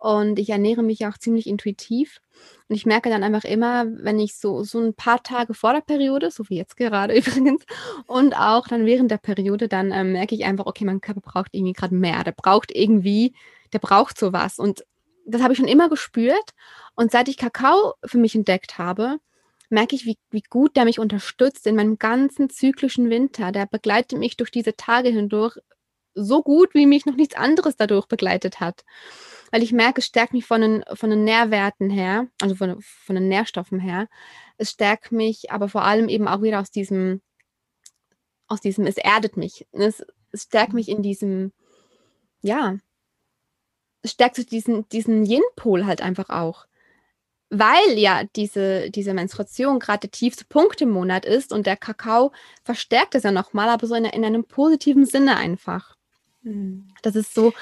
und 0.00 0.38
ich 0.38 0.48
ernähre 0.48 0.82
mich 0.82 1.06
auch 1.06 1.18
ziemlich 1.18 1.46
intuitiv. 1.46 2.22
Und 2.68 2.74
ich 2.74 2.86
merke 2.86 3.10
dann 3.10 3.22
einfach 3.22 3.44
immer, 3.44 3.84
wenn 3.86 4.18
ich 4.18 4.34
so, 4.34 4.62
so 4.62 4.80
ein 4.80 4.94
paar 4.94 5.22
Tage 5.22 5.52
vor 5.52 5.74
der 5.74 5.82
Periode, 5.82 6.30
so 6.30 6.48
wie 6.48 6.56
jetzt 6.56 6.78
gerade 6.78 7.14
übrigens, 7.18 7.64
und 8.06 8.34
auch 8.34 8.66
dann 8.66 8.86
während 8.86 9.10
der 9.10 9.18
Periode, 9.18 9.68
dann 9.68 9.92
ähm, 9.92 10.12
merke 10.12 10.34
ich 10.34 10.46
einfach, 10.46 10.64
okay, 10.64 10.86
mein 10.86 11.02
Körper 11.02 11.20
braucht 11.20 11.50
irgendwie 11.52 11.74
gerade 11.74 11.94
mehr. 11.94 12.24
Der 12.24 12.32
braucht 12.32 12.74
irgendwie, 12.74 13.34
der 13.74 13.78
braucht 13.78 14.18
sowas. 14.18 14.58
Und 14.58 14.86
das 15.26 15.42
habe 15.42 15.52
ich 15.52 15.58
schon 15.58 15.68
immer 15.68 15.90
gespürt. 15.90 16.54
Und 16.94 17.12
seit 17.12 17.28
ich 17.28 17.36
Kakao 17.36 17.92
für 18.02 18.18
mich 18.18 18.34
entdeckt 18.34 18.78
habe, 18.78 19.18
merke 19.70 19.96
ich, 19.96 20.04
wie, 20.04 20.16
wie 20.30 20.42
gut 20.42 20.76
der 20.76 20.84
mich 20.84 20.98
unterstützt 20.98 21.66
in 21.66 21.76
meinem 21.76 21.98
ganzen 21.98 22.50
zyklischen 22.50 23.10
Winter. 23.10 23.52
Der 23.52 23.66
begleitet 23.66 24.18
mich 24.18 24.36
durch 24.36 24.50
diese 24.50 24.76
Tage 24.76 25.10
hindurch 25.10 25.58
so 26.14 26.42
gut, 26.42 26.74
wie 26.74 26.86
mich 26.86 27.06
noch 27.06 27.16
nichts 27.16 27.36
anderes 27.36 27.76
dadurch 27.76 28.06
begleitet 28.06 28.60
hat 28.60 28.84
weil 29.50 29.62
ich 29.62 29.72
merke, 29.72 30.00
es 30.00 30.06
stärkt 30.06 30.32
mich 30.32 30.46
von 30.46 30.60
den, 30.60 30.84
von 30.94 31.10
den 31.10 31.24
Nährwerten 31.24 31.90
her, 31.90 32.28
also 32.40 32.54
von, 32.54 32.80
von 32.80 33.14
den 33.16 33.28
Nährstoffen 33.28 33.80
her. 33.80 34.08
Es 34.56 34.70
stärkt 34.70 35.12
mich 35.12 35.50
aber 35.50 35.68
vor 35.68 35.82
allem 35.82 36.08
eben 36.08 36.28
auch 36.28 36.42
wieder 36.42 36.60
aus 36.60 36.70
diesem, 36.70 37.20
aus 38.46 38.60
diesem, 38.60 38.86
es 38.86 38.96
erdet 38.96 39.36
mich. 39.36 39.66
Es, 39.72 40.04
es 40.32 40.44
stärkt 40.44 40.72
mich 40.72 40.88
in 40.88 41.02
diesem, 41.02 41.52
ja, 42.42 42.78
es 44.02 44.12
stärkt 44.12 44.36
so 44.36 44.44
diesen, 44.44 44.88
diesen 44.88 45.24
Yin-Pol 45.26 45.84
halt 45.84 46.00
einfach 46.00 46.30
auch. 46.30 46.66
Weil 47.50 47.98
ja 47.98 48.22
diese, 48.36 48.90
diese 48.90 49.12
Menstruation 49.12 49.80
gerade 49.80 50.00
der 50.00 50.12
tiefste 50.12 50.44
Punkt 50.44 50.80
im 50.80 50.90
Monat 50.90 51.24
ist 51.24 51.52
und 51.52 51.66
der 51.66 51.76
Kakao 51.76 52.32
verstärkt 52.62 53.16
es 53.16 53.24
ja 53.24 53.32
nochmal, 53.32 53.68
aber 53.68 53.86
so 53.86 53.94
in, 53.94 54.04
in 54.04 54.24
einem 54.24 54.44
positiven 54.44 55.04
Sinne 55.04 55.36
einfach. 55.36 55.96
Mhm. 56.42 56.88
Das 57.02 57.16
ist 57.16 57.34
so, 57.34 57.52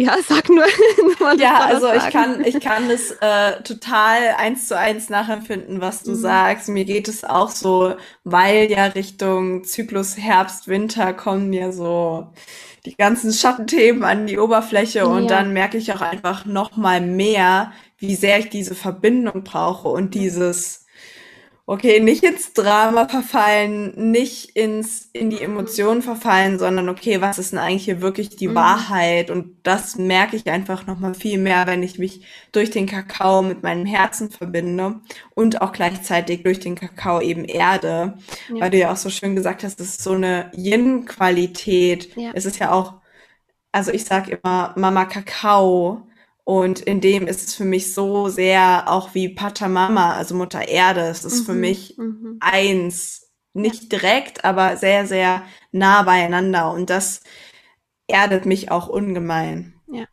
ja, 0.00 0.16
sag 0.26 0.48
nur. 0.48 0.64
ja, 1.38 1.60
also 1.60 1.92
ich 1.92 2.10
kann, 2.10 2.44
ich 2.44 2.60
kann 2.60 2.88
das 2.88 3.10
äh, 3.20 3.62
total 3.62 4.34
eins 4.38 4.66
zu 4.66 4.76
eins 4.76 5.10
nachempfinden, 5.10 5.80
was 5.80 6.02
du 6.02 6.12
mhm. 6.12 6.16
sagst. 6.16 6.68
Mir 6.68 6.84
geht 6.84 7.08
es 7.08 7.24
auch 7.24 7.50
so, 7.50 7.94
weil 8.24 8.70
ja 8.70 8.86
Richtung 8.86 9.64
Zyklus 9.64 10.16
Herbst, 10.16 10.68
Winter 10.68 11.12
kommen 11.12 11.52
ja 11.52 11.70
so 11.70 12.28
die 12.86 12.96
ganzen 12.96 13.32
Schattenthemen 13.32 14.04
an 14.04 14.26
die 14.26 14.38
Oberfläche 14.38 15.06
und 15.06 15.24
ja. 15.24 15.28
dann 15.28 15.52
merke 15.52 15.76
ich 15.76 15.92
auch 15.92 16.00
einfach 16.00 16.46
noch 16.46 16.76
mal 16.76 17.02
mehr, 17.02 17.72
wie 17.98 18.14
sehr 18.14 18.38
ich 18.38 18.48
diese 18.48 18.74
Verbindung 18.74 19.44
brauche 19.44 19.88
und 19.88 20.14
dieses 20.14 20.79
okay, 21.66 22.00
nicht 22.00 22.24
ins 22.24 22.52
Drama 22.52 23.06
verfallen, 23.08 24.10
nicht 24.10 24.56
ins, 24.56 25.08
in 25.12 25.30
die 25.30 25.40
Emotionen 25.40 26.02
verfallen, 26.02 26.58
sondern 26.58 26.88
okay, 26.88 27.20
was 27.20 27.38
ist 27.38 27.52
denn 27.52 27.60
eigentlich 27.60 27.84
hier 27.84 28.00
wirklich 28.00 28.30
die 28.30 28.48
mhm. 28.48 28.56
Wahrheit? 28.56 29.30
Und 29.30 29.56
das 29.62 29.96
merke 29.96 30.36
ich 30.36 30.50
einfach 30.50 30.86
nochmal 30.86 31.14
viel 31.14 31.38
mehr, 31.38 31.66
wenn 31.66 31.82
ich 31.82 31.98
mich 31.98 32.26
durch 32.52 32.70
den 32.70 32.86
Kakao 32.86 33.42
mit 33.42 33.62
meinem 33.62 33.86
Herzen 33.86 34.30
verbinde 34.30 35.00
und 35.34 35.62
auch 35.62 35.72
gleichzeitig 35.72 36.42
durch 36.42 36.60
den 36.60 36.74
Kakao 36.74 37.20
eben 37.20 37.44
erde. 37.44 38.14
Ja. 38.48 38.60
Weil 38.60 38.70
du 38.70 38.78
ja 38.78 38.92
auch 38.92 38.96
so 38.96 39.10
schön 39.10 39.36
gesagt 39.36 39.62
hast, 39.62 39.78
das 39.78 39.88
ist 39.88 40.02
so 40.02 40.12
eine 40.12 40.50
Yin-Qualität. 40.56 42.16
Ja. 42.16 42.30
Es 42.34 42.46
ist 42.46 42.58
ja 42.58 42.72
auch, 42.72 42.94
also 43.70 43.92
ich 43.92 44.04
sag 44.04 44.28
immer, 44.28 44.74
Mama 44.76 45.04
Kakao 45.04 46.06
und 46.44 46.80
in 46.80 47.00
dem 47.00 47.26
ist 47.26 47.46
es 47.46 47.54
für 47.54 47.64
mich 47.64 47.94
so 47.94 48.28
sehr 48.28 48.84
auch 48.86 49.14
wie 49.14 49.28
Pachamama, 49.28 50.14
also 50.14 50.34
Mutter 50.34 50.68
Erde. 50.68 51.02
Es 51.02 51.24
ist 51.24 51.40
mhm, 51.40 51.44
für 51.46 51.54
mich 51.54 51.98
mhm. 51.98 52.38
eins. 52.40 53.26
Nicht 53.52 53.90
direkt, 53.90 54.44
aber 54.44 54.76
sehr, 54.76 55.06
sehr 55.08 55.42
nah 55.72 56.02
beieinander. 56.02 56.70
Und 56.70 56.88
das 56.88 57.22
erdet 58.06 58.46
mich 58.46 58.70
auch 58.70 58.88
ungemein. 58.88 59.74
Ja. 59.88 60.04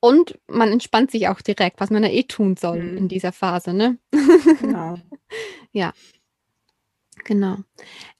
Und 0.00 0.38
man 0.46 0.72
entspannt 0.72 1.10
sich 1.10 1.28
auch 1.28 1.42
direkt, 1.42 1.80
was 1.80 1.90
man 1.90 2.02
ja 2.02 2.08
eh 2.08 2.22
tun 2.22 2.56
soll 2.56 2.82
mhm. 2.82 2.96
in 2.96 3.08
dieser 3.08 3.32
Phase, 3.32 3.74
ne? 3.74 3.98
Genau. 4.60 4.96
ja. 5.72 5.92
Genau. 7.28 7.58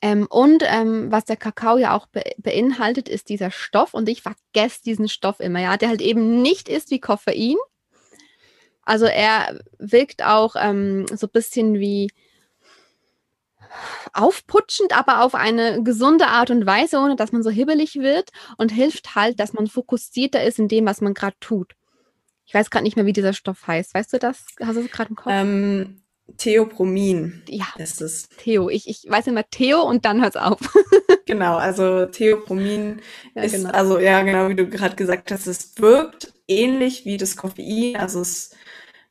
Ähm, 0.03 0.27
und 0.29 0.63
ähm, 0.67 1.11
was 1.11 1.25
der 1.25 1.39
Kakao 1.39 1.79
ja 1.79 1.97
auch 1.97 2.09
be 2.09 2.23
beinhaltet, 2.37 3.09
ist 3.09 3.31
dieser 3.31 3.51
Stoff. 3.51 3.95
Und 3.95 4.07
ich 4.07 4.21
vergesse 4.21 4.83
diesen 4.85 5.09
Stoff 5.09 5.41
immer, 5.41 5.61
ja, 5.61 5.79
der 5.79 5.89
halt 5.89 6.03
eben 6.03 6.43
nicht 6.43 6.69
ist 6.69 6.91
wie 6.91 7.01
Koffein. 7.01 7.57
Also 8.83 9.07
er 9.07 9.61
wirkt 9.79 10.23
auch 10.23 10.57
ähm, 10.59 11.07
so 11.11 11.27
ein 11.27 11.33
bisschen 11.33 11.79
wie 11.79 12.11
aufputschend, 14.13 14.95
aber 14.95 15.23
auf 15.23 15.35
eine 15.35 15.83
gesunde 15.83 16.27
Art 16.27 16.51
und 16.51 16.67
Weise, 16.67 16.99
ohne 16.99 17.17
dass 17.17 17.33
man 17.33 17.43
so 17.43 17.49
hibbelig 17.49 17.95
wird 17.95 18.29
und 18.59 18.73
hilft 18.73 19.15
halt, 19.15 19.41
dass 19.41 19.55
man 19.55 19.69
fokussierter 19.69 20.45
ist 20.45 20.59
in 20.59 20.69
dem, 20.69 20.85
was 20.85 21.01
man 21.01 21.15
gerade 21.15 21.37
tut. 21.41 21.73
Ich 22.45 22.53
weiß 22.53 22.69
gerade 22.69 22.85
nicht 22.85 22.97
mehr, 22.97 23.07
wie 23.07 23.15
dieser 23.15 23.33
Stoff 23.33 23.67
heißt. 23.67 23.95
Weißt 23.95 24.13
du 24.13 24.19
das? 24.19 24.45
Hast 24.61 24.77
du 24.77 24.83
es 24.83 24.91
gerade 24.91 25.09
im 25.09 25.17
Kopf? 25.17 25.33
Ähm, 25.35 26.03
Theopromin. 26.37 27.43
Ja, 27.49 27.67
ist 27.79 28.01
es. 28.01 28.29
Theo. 28.29 28.69
Ich, 28.69 28.89
ich 28.89 29.07
weiß 29.09 29.27
immer 29.29 29.49
Theo 29.51 29.83
und 29.83 30.05
dann 30.05 30.23
hört's 30.23 30.37
auf. 30.37 30.59
genau, 31.27 31.57
also 31.57 32.07
Theopromin 32.07 33.01
ja, 33.35 33.43
ist, 33.43 33.53
genau. 33.53 33.71
also 33.71 33.99
ja, 33.99 34.23
genau 34.23 34.49
wie 34.49 34.55
du 34.55 34.69
gerade 34.69 34.95
gesagt 34.95 35.31
hast, 35.33 35.47
es 35.47 35.73
wirkt 35.79 36.33
ähnlich 36.47 37.05
wie 37.05 37.17
das 37.17 37.37
Koffein, 37.37 37.97
also 37.97 38.21
es 38.21 38.51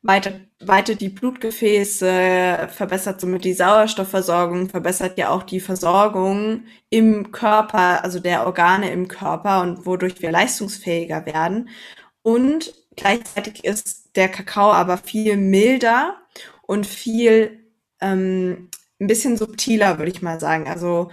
weitet, 0.02 0.42
weitet 0.60 1.02
die 1.02 1.10
Blutgefäße, 1.10 2.70
verbessert 2.72 3.20
somit 3.20 3.44
die 3.44 3.54
Sauerstoffversorgung, 3.54 4.70
verbessert 4.70 5.18
ja 5.18 5.30
auch 5.30 5.44
die 5.44 5.60
Versorgung 5.60 6.64
im 6.90 7.32
Körper, 7.32 8.04
also 8.04 8.20
der 8.20 8.46
Organe 8.46 8.92
im 8.92 9.08
Körper 9.08 9.62
und 9.62 9.86
wodurch 9.86 10.22
wir 10.22 10.32
leistungsfähiger 10.32 11.26
werden. 11.26 11.70
Und 12.22 12.74
gleichzeitig 12.96 13.64
ist 13.64 14.16
der 14.16 14.30
Kakao 14.30 14.72
aber 14.72 14.98
viel 14.98 15.38
milder 15.38 16.16
und 16.68 16.86
viel 16.86 17.74
ähm, 18.00 18.70
ein 19.00 19.08
bisschen 19.08 19.38
subtiler, 19.38 19.98
würde 19.98 20.12
ich 20.12 20.22
mal 20.22 20.40
sagen. 20.40 20.68
Also 20.68 21.10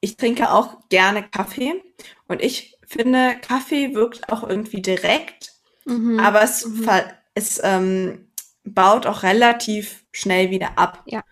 ich 0.00 0.18
trinke 0.18 0.50
auch 0.50 0.88
gerne 0.90 1.22
Kaffee 1.22 1.82
und 2.28 2.42
ich 2.42 2.76
finde, 2.86 3.36
Kaffee 3.40 3.94
wirkt 3.94 4.30
auch 4.30 4.46
irgendwie 4.46 4.82
direkt, 4.82 5.52
mhm. 5.86 6.18
aber 6.20 6.42
es, 6.42 6.66
mhm. 6.66 6.88
es 7.34 7.60
ähm, 7.62 8.30
baut 8.64 9.06
auch 9.06 9.22
relativ 9.22 10.04
schnell 10.12 10.50
wieder 10.50 10.78
ab. 10.78 11.02
Ja. 11.06 11.22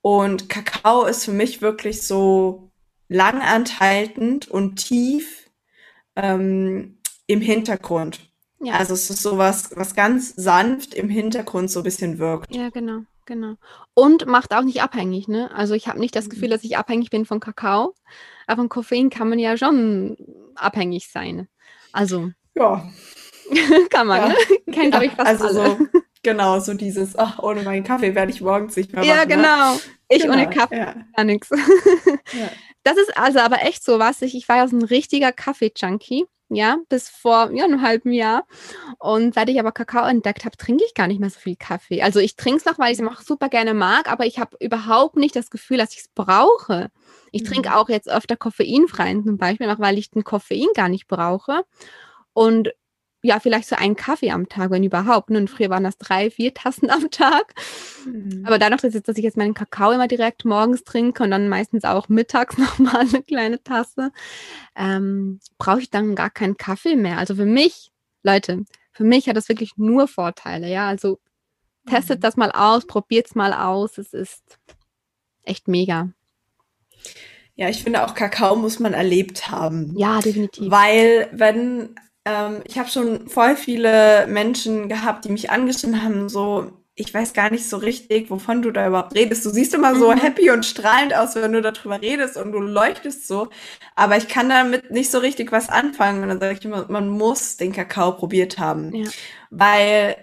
Und 0.00 0.48
Kakao 0.48 1.04
ist 1.04 1.24
für 1.24 1.32
mich 1.32 1.62
wirklich 1.62 2.06
so 2.06 2.72
langanhaltend 3.08 4.48
und 4.48 4.76
tief 4.76 5.50
ähm, 6.16 6.98
im 7.26 7.40
Hintergrund. 7.40 8.31
Ja. 8.62 8.74
Also 8.74 8.94
es 8.94 9.10
ist 9.10 9.22
sowas, 9.22 9.70
was 9.74 9.96
ganz 9.96 10.34
sanft 10.36 10.94
im 10.94 11.08
Hintergrund 11.08 11.68
so 11.68 11.80
ein 11.80 11.82
bisschen 11.82 12.18
wirkt. 12.18 12.54
Ja, 12.54 12.70
genau, 12.70 13.00
genau. 13.26 13.56
Und 13.92 14.26
macht 14.26 14.54
auch 14.54 14.62
nicht 14.62 14.82
abhängig, 14.82 15.26
ne? 15.26 15.50
Also 15.52 15.74
ich 15.74 15.88
habe 15.88 15.98
nicht 15.98 16.14
das 16.14 16.30
Gefühl, 16.30 16.46
mhm. 16.46 16.52
dass 16.52 16.64
ich 16.64 16.76
abhängig 16.76 17.10
bin 17.10 17.26
von 17.26 17.40
Kakao. 17.40 17.94
Aber 18.46 18.62
von 18.62 18.68
Koffein 18.68 19.10
kann 19.10 19.28
man 19.28 19.40
ja 19.40 19.56
schon 19.56 20.16
abhängig 20.54 21.08
sein. 21.08 21.48
Also. 21.92 22.30
Ja. 22.54 22.88
kann 23.90 24.06
man, 24.06 24.20
ja. 24.20 24.28
ne? 24.28 24.34
Kennt, 24.72 24.92
glaube 24.92 25.06
ich, 25.06 25.12
fast 25.12 25.42
also 25.42 25.60
alle. 25.60 25.76
So, 25.76 25.86
genau, 26.22 26.60
so 26.60 26.74
dieses, 26.74 27.18
ach, 27.18 27.40
ohne 27.40 27.64
meinen 27.64 27.82
Kaffee 27.82 28.14
werde 28.14 28.30
ich 28.30 28.40
morgens 28.40 28.76
nicht 28.76 28.92
mehr 28.92 29.02
wach. 29.02 29.08
Ja, 29.08 29.24
ne? 29.24 29.26
genau. 29.26 29.74
Ne? 29.74 29.80
Ich 30.08 30.22
genau, 30.22 30.34
ohne 30.34 30.50
Kaffee, 30.50 30.78
ja. 30.78 30.94
gar 31.16 31.24
nichts. 31.24 31.50
ja. 31.50 32.48
das 32.84 32.96
ist 32.96 33.16
also 33.18 33.40
aber 33.40 33.62
echt 33.62 33.82
so 33.82 33.98
was. 33.98 34.22
Ich, 34.22 34.36
ich 34.36 34.48
war 34.48 34.58
ja 34.58 34.68
so 34.68 34.76
ein 34.76 34.84
richtiger 34.84 35.32
Kaffee-Junkie 35.32 36.26
ja, 36.54 36.78
bis 36.88 37.08
vor 37.08 37.50
ja, 37.52 37.64
einem 37.64 37.82
halben 37.82 38.12
Jahr. 38.12 38.44
Und 38.98 39.34
seit 39.34 39.48
ich 39.48 39.58
aber 39.58 39.72
Kakao 39.72 40.06
entdeckt 40.06 40.44
habe, 40.44 40.56
trinke 40.56 40.84
ich 40.84 40.94
gar 40.94 41.06
nicht 41.06 41.20
mehr 41.20 41.30
so 41.30 41.40
viel 41.40 41.56
Kaffee. 41.56 42.02
Also 42.02 42.20
ich 42.20 42.36
trinke 42.36 42.58
es 42.58 42.64
noch, 42.64 42.78
weil 42.78 42.92
ich 42.92 43.00
es 43.00 43.06
auch 43.06 43.20
super 43.20 43.48
gerne 43.48 43.74
mag, 43.74 44.10
aber 44.10 44.26
ich 44.26 44.38
habe 44.38 44.56
überhaupt 44.60 45.16
nicht 45.16 45.36
das 45.36 45.50
Gefühl, 45.50 45.78
dass 45.78 45.92
ich 45.92 46.00
es 46.00 46.08
brauche. 46.08 46.90
Ich 47.30 47.44
trinke 47.44 47.70
mhm. 47.70 47.74
auch 47.74 47.88
jetzt 47.88 48.10
öfter 48.10 48.36
koffeinfreien 48.36 49.24
zum 49.24 49.38
Beispiel, 49.38 49.68
auch 49.70 49.78
weil 49.78 49.98
ich 49.98 50.10
den 50.10 50.24
Koffein 50.24 50.68
gar 50.74 50.88
nicht 50.88 51.08
brauche. 51.08 51.64
Und 52.34 52.72
ja, 53.22 53.38
vielleicht 53.38 53.68
so 53.68 53.76
einen 53.76 53.94
Kaffee 53.94 54.32
am 54.32 54.48
Tag, 54.48 54.70
wenn 54.70 54.82
überhaupt. 54.82 55.30
Und 55.30 55.48
früher 55.48 55.70
waren 55.70 55.84
das 55.84 55.96
drei, 55.96 56.30
vier 56.30 56.52
Tassen 56.52 56.90
am 56.90 57.10
Tag. 57.10 57.54
Mhm. 58.04 58.42
Aber 58.44 58.58
dadurch, 58.58 58.82
dass, 58.82 59.00
dass 59.00 59.16
ich 59.16 59.22
jetzt 59.24 59.36
meinen 59.36 59.54
Kakao 59.54 59.92
immer 59.92 60.08
direkt 60.08 60.44
morgens 60.44 60.82
trinke 60.82 61.22
und 61.22 61.30
dann 61.30 61.48
meistens 61.48 61.84
auch 61.84 62.08
mittags 62.08 62.58
nochmal 62.58 63.06
eine 63.08 63.22
kleine 63.22 63.62
Tasse, 63.62 64.10
ähm, 64.76 65.38
brauche 65.56 65.80
ich 65.80 65.90
dann 65.90 66.16
gar 66.16 66.30
keinen 66.30 66.56
Kaffee 66.56 66.96
mehr. 66.96 67.18
Also 67.18 67.36
für 67.36 67.46
mich, 67.46 67.92
Leute, 68.24 68.64
für 68.90 69.04
mich 69.04 69.28
hat 69.28 69.36
das 69.36 69.48
wirklich 69.48 69.76
nur 69.76 70.08
Vorteile. 70.08 70.68
Ja, 70.68 70.88
also 70.88 71.20
testet 71.86 72.18
mhm. 72.18 72.22
das 72.22 72.36
mal 72.36 72.50
aus, 72.50 72.86
probiert 72.86 73.28
es 73.28 73.34
mal 73.36 73.52
aus. 73.52 73.98
Es 73.98 74.12
ist 74.12 74.58
echt 75.44 75.68
mega. 75.68 76.10
Ja, 77.54 77.68
ich 77.68 77.84
finde 77.84 78.04
auch 78.04 78.14
Kakao 78.14 78.56
muss 78.56 78.80
man 78.80 78.94
erlebt 78.94 79.48
haben. 79.48 79.96
Ja, 79.96 80.20
definitiv. 80.20 80.70
Weil 80.70 81.28
wenn 81.32 81.94
ähm, 82.24 82.62
ich 82.66 82.78
habe 82.78 82.88
schon 82.88 83.28
voll 83.28 83.56
viele 83.56 84.26
Menschen 84.26 84.88
gehabt, 84.88 85.24
die 85.24 85.30
mich 85.30 85.50
angeschrieben 85.50 86.02
haben, 86.02 86.28
so, 86.28 86.72
ich 86.94 87.12
weiß 87.12 87.32
gar 87.32 87.50
nicht 87.50 87.68
so 87.68 87.78
richtig, 87.78 88.30
wovon 88.30 88.62
du 88.62 88.70
da 88.70 88.86
überhaupt 88.86 89.14
redest. 89.14 89.44
Du 89.44 89.50
siehst 89.50 89.74
immer 89.74 89.96
so 89.96 90.12
mhm. 90.12 90.18
happy 90.18 90.50
und 90.50 90.64
strahlend 90.64 91.14
aus, 91.14 91.34
wenn 91.34 91.52
du 91.52 91.62
darüber 91.62 92.00
redest 92.00 92.36
und 92.36 92.52
du 92.52 92.58
leuchtest 92.58 93.26
so. 93.26 93.48
Aber 93.96 94.16
ich 94.16 94.28
kann 94.28 94.48
damit 94.48 94.90
nicht 94.90 95.10
so 95.10 95.18
richtig 95.18 95.52
was 95.52 95.68
anfangen. 95.68 96.22
Und 96.22 96.28
dann 96.28 96.40
sage 96.40 96.58
ich 96.58 96.64
immer, 96.64 96.86
man 96.90 97.08
muss 97.08 97.56
den 97.56 97.72
Kakao 97.72 98.12
probiert 98.12 98.58
haben. 98.58 98.94
Ja. 98.94 99.08
Weil 99.50 100.16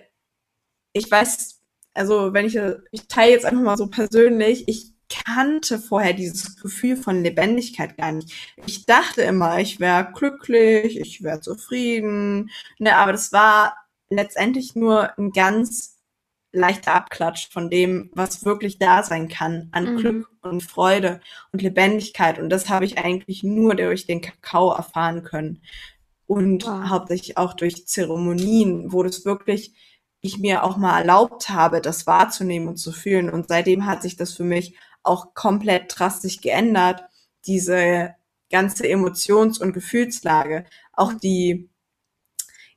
ich 0.94 1.10
weiß, 1.10 1.60
also 1.96 2.34
wenn 2.34 2.46
ich, 2.46 2.60
ich 2.92 3.08
teile 3.08 3.32
jetzt 3.32 3.46
einfach 3.46 3.64
mal 3.64 3.78
so 3.78 3.88
persönlich, 3.88 4.68
ich 4.68 4.94
kannte 5.10 5.80
vorher 5.80 6.14
dieses 6.14 6.56
Gefühl 6.58 6.96
von 6.96 7.24
Lebendigkeit 7.24 7.98
gar 7.98 8.12
nicht. 8.12 8.32
Ich 8.66 8.86
dachte 8.86 9.22
immer, 9.22 9.60
ich 9.60 9.80
wäre 9.80 10.12
glücklich, 10.14 11.00
ich 11.00 11.24
wäre 11.24 11.42
zufrieden, 11.42 12.50
ne, 12.78 12.96
aber 12.96 13.12
das 13.12 13.32
war 13.34 13.76
letztendlich 14.10 14.76
nur 14.76 15.18
ein 15.18 15.32
ganz 15.32 16.00
leichter 16.52 16.96
Abklatsch 16.96 17.50
von 17.52 17.70
dem, 17.70 18.10
was 18.14 18.44
wirklich 18.44 18.80
da 18.80 19.04
sein 19.04 19.28
kann 19.28 19.70
an 19.72 19.94
mhm. 19.94 19.98
Glück 19.98 20.30
und 20.42 20.64
Freude 20.64 21.22
und 21.52 21.62
Lebendigkeit. 21.62 22.40
Und 22.40 22.50
das 22.50 22.70
habe 22.70 22.86
ich 22.86 22.98
eigentlich 22.98 23.44
nur 23.44 23.76
durch 23.76 24.08
den 24.08 24.22
Kakao 24.22 24.74
erfahren 24.74 25.24
können. 25.24 25.62
Und 26.26 26.66
wow. 26.66 26.90
hauptsächlich 26.90 27.38
auch 27.38 27.54
durch 27.54 27.88
Zeremonien, 27.88 28.92
wo 28.92 29.04
das 29.04 29.26
wirklich 29.26 29.74
ich 30.22 30.38
mir 30.38 30.64
auch 30.64 30.78
mal 30.78 31.00
erlaubt 31.00 31.50
habe, 31.50 31.82
das 31.82 32.06
wahrzunehmen 32.06 32.68
und 32.68 32.78
zu 32.78 32.92
fühlen. 32.92 33.30
Und 33.30 33.48
seitdem 33.48 33.86
hat 33.86 34.02
sich 34.02 34.16
das 34.16 34.34
für 34.34 34.44
mich 34.44 34.76
auch 35.04 35.34
komplett 35.34 35.98
drastisch 35.98 36.42
geändert, 36.42 37.04
diese 37.46 38.16
ganze 38.50 38.88
Emotions- 38.88 39.60
und 39.60 39.74
Gefühlslage. 39.74 40.66
Auch 40.94 41.14
die, 41.14 41.70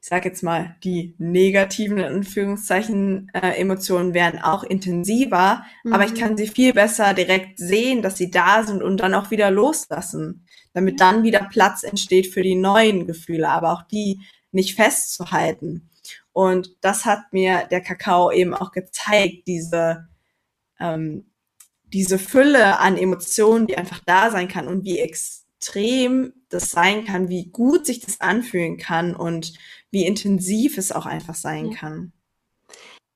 ich 0.01 0.09
sage 0.09 0.29
jetzt 0.29 0.43
mal, 0.43 0.77
die 0.85 1.15
negativen 1.19 1.99
in 1.99 2.05
Anführungszeichen 2.05 3.31
äh, 3.35 3.59
Emotionen 3.61 4.15
werden 4.15 4.41
auch 4.41 4.65
intensiver, 4.65 5.65
mhm. 5.85 5.93
aber 5.93 6.05
ich 6.05 6.13
mhm. 6.13 6.19
kann 6.19 6.37
sie 6.37 6.49
viel 6.49 6.73
besser 6.73 7.15
direkt 7.15 7.59
sehen, 7.59 8.03
dass 8.03 8.17
sie 8.17 8.31
da 8.31 8.65
sind 8.65 8.83
und 8.83 8.99
dann 8.99 9.15
auch 9.15 9.31
wieder 9.31 9.51
loslassen, 9.51 10.47
damit 10.73 11.01
dann 11.01 11.23
wieder 11.23 11.49
Platz 11.51 11.83
entsteht 11.83 12.29
für 12.29 12.43
die 12.43 12.57
neuen 12.57 13.07
Gefühle, 13.07 13.49
aber 13.49 13.73
auch 13.73 13.83
die 13.83 14.21
nicht 14.53 14.77
festzuhalten. 14.77 15.89
Und 16.33 16.77
das 16.81 17.05
hat 17.05 17.33
mir 17.33 17.67
der 17.71 17.81
Kakao 17.81 18.31
eben 18.31 18.55
auch 18.55 18.73
gezeigt, 18.73 19.47
diese 19.47 20.09
ähm, 20.81 21.32
diese 21.93 22.19
Fülle 22.19 22.79
an 22.79 22.97
Emotionen, 22.97 23.67
die 23.67 23.77
einfach 23.77 24.01
da 24.07 24.31
sein 24.31 24.49
kann 24.49 24.69
und 24.69 24.85
wie 24.85 24.99
extrem 24.99 26.33
das 26.49 26.71
sein 26.71 27.05
kann, 27.05 27.29
wie 27.29 27.47
gut 27.47 27.87
sich 27.87 28.01
das 28.01 28.21
anfühlen 28.21 28.79
kann 28.79 29.15
und 29.15 29.53
wie 29.91 30.07
intensiv 30.07 30.79
es 30.79 30.93
auch 30.93 31.07
einfach 31.07 31.35
sein 31.35 31.71
ja. 31.71 31.77
kann. 31.77 32.13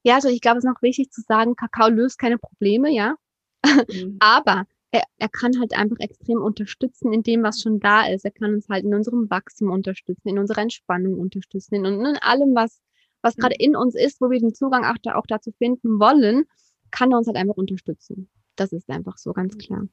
Ja, 0.02 0.14
also 0.14 0.28
ich 0.28 0.40
glaube, 0.40 0.58
es 0.58 0.64
ist 0.64 0.70
noch 0.70 0.82
wichtig 0.82 1.10
zu 1.10 1.22
sagen, 1.22 1.56
Kakao 1.56 1.88
löst 1.88 2.18
keine 2.18 2.38
Probleme, 2.38 2.92
ja. 2.92 3.16
Mhm. 3.64 4.16
Aber 4.20 4.64
er, 4.92 5.02
er 5.18 5.28
kann 5.28 5.58
halt 5.58 5.76
einfach 5.76 5.98
extrem 5.98 6.40
unterstützen 6.40 7.12
in 7.12 7.22
dem, 7.22 7.42
was 7.42 7.60
schon 7.60 7.80
da 7.80 8.06
ist. 8.06 8.24
Er 8.24 8.30
kann 8.30 8.54
uns 8.54 8.68
halt 8.68 8.84
in 8.84 8.94
unserem 8.94 9.28
Wachstum 9.30 9.70
unterstützen, 9.70 10.28
in 10.28 10.38
unserer 10.38 10.62
Entspannung 10.62 11.18
unterstützen, 11.18 11.74
in, 11.74 11.84
in 11.84 12.16
allem, 12.18 12.54
was, 12.54 12.80
was 13.22 13.36
mhm. 13.36 13.40
gerade 13.40 13.56
in 13.58 13.74
uns 13.74 13.94
ist, 13.94 14.20
wo 14.20 14.30
wir 14.30 14.38
den 14.38 14.54
Zugang 14.54 14.84
auch, 14.84 14.98
da, 15.02 15.16
auch 15.16 15.26
dazu 15.26 15.50
finden 15.58 15.98
wollen, 15.98 16.44
kann 16.90 17.10
er 17.10 17.18
uns 17.18 17.26
halt 17.26 17.36
einfach 17.36 17.56
unterstützen. 17.56 18.30
Das 18.56 18.72
ist 18.72 18.88
einfach 18.90 19.18
so 19.18 19.32
ganz 19.32 19.56
klar. 19.58 19.86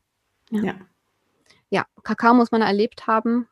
Ja. 0.52 0.64
ja. 0.64 0.76
ja. 1.70 1.86
Kakao 2.04 2.34
muss 2.34 2.52
man 2.52 2.62
erlebt 2.62 3.08
haben. 3.08 3.48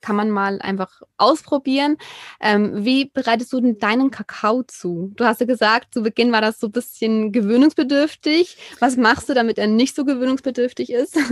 Kann 0.00 0.16
man 0.16 0.30
mal 0.30 0.60
einfach 0.60 1.00
ausprobieren. 1.16 1.96
Ähm, 2.38 2.84
wie 2.84 3.06
bereitest 3.06 3.50
du 3.54 3.60
denn 3.60 3.78
deinen 3.78 4.10
Kakao 4.10 4.62
zu? 4.62 5.12
Du 5.16 5.24
hast 5.24 5.40
ja 5.40 5.46
gesagt, 5.46 5.94
zu 5.94 6.02
Beginn 6.02 6.30
war 6.30 6.42
das 6.42 6.60
so 6.60 6.66
ein 6.66 6.72
bisschen 6.72 7.32
gewöhnungsbedürftig. 7.32 8.58
Was 8.80 8.98
machst 8.98 9.30
du, 9.30 9.34
damit 9.34 9.56
er 9.56 9.66
nicht 9.66 9.96
so 9.96 10.04
gewöhnungsbedürftig 10.04 10.90
ist? 10.90 11.16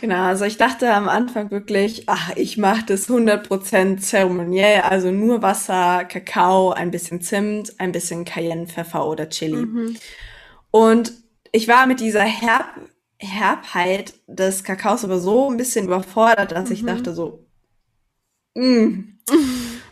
Genau, 0.00 0.22
also 0.22 0.46
ich 0.46 0.56
dachte 0.56 0.90
am 0.94 1.10
Anfang 1.10 1.50
wirklich, 1.50 2.04
ach, 2.06 2.30
ich 2.34 2.56
mache 2.56 2.86
das 2.86 3.06
100% 3.10 3.98
zeremoniell, 3.98 4.80
also 4.80 5.10
nur 5.10 5.42
Wasser, 5.42 6.06
Kakao, 6.06 6.70
ein 6.70 6.90
bisschen 6.90 7.20
Zimt, 7.20 7.78
ein 7.78 7.92
bisschen 7.92 8.24
Cayennepfeffer 8.24 9.06
oder 9.06 9.28
Chili. 9.28 9.66
Mhm. 9.66 9.96
Und 10.70 11.12
ich 11.52 11.68
war 11.68 11.86
mit 11.86 12.00
dieser 12.00 12.22
Herb 12.22 12.66
Herbheit 13.18 14.14
des 14.26 14.64
Kakaos 14.64 15.04
aber 15.04 15.18
so 15.18 15.50
ein 15.50 15.58
bisschen 15.58 15.86
überfordert, 15.86 16.52
dass 16.52 16.70
mhm. 16.70 16.74
ich 16.74 16.84
dachte 16.86 17.14
so, 17.14 17.46
mm, 18.54 19.18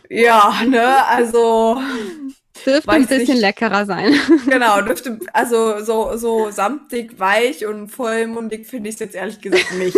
ja, 0.09 0.63
ne, 0.67 1.05
also 1.05 1.79
dürfte 2.65 2.89
ein 2.89 3.05
bisschen 3.05 3.35
nicht, 3.35 3.41
leckerer 3.41 3.85
sein. 3.85 4.15
Genau, 4.47 4.81
dürfte 4.85 5.19
also 5.31 5.83
so 5.83 6.17
so 6.17 6.49
samtig, 6.49 7.19
weich 7.19 7.67
und 7.67 7.89
vollmundig 7.89 8.65
finde 8.65 8.89
ich 8.89 8.95
es 8.95 8.99
jetzt 8.99 9.15
ehrlich 9.15 9.41
gesagt 9.41 9.73
nicht. 9.73 9.95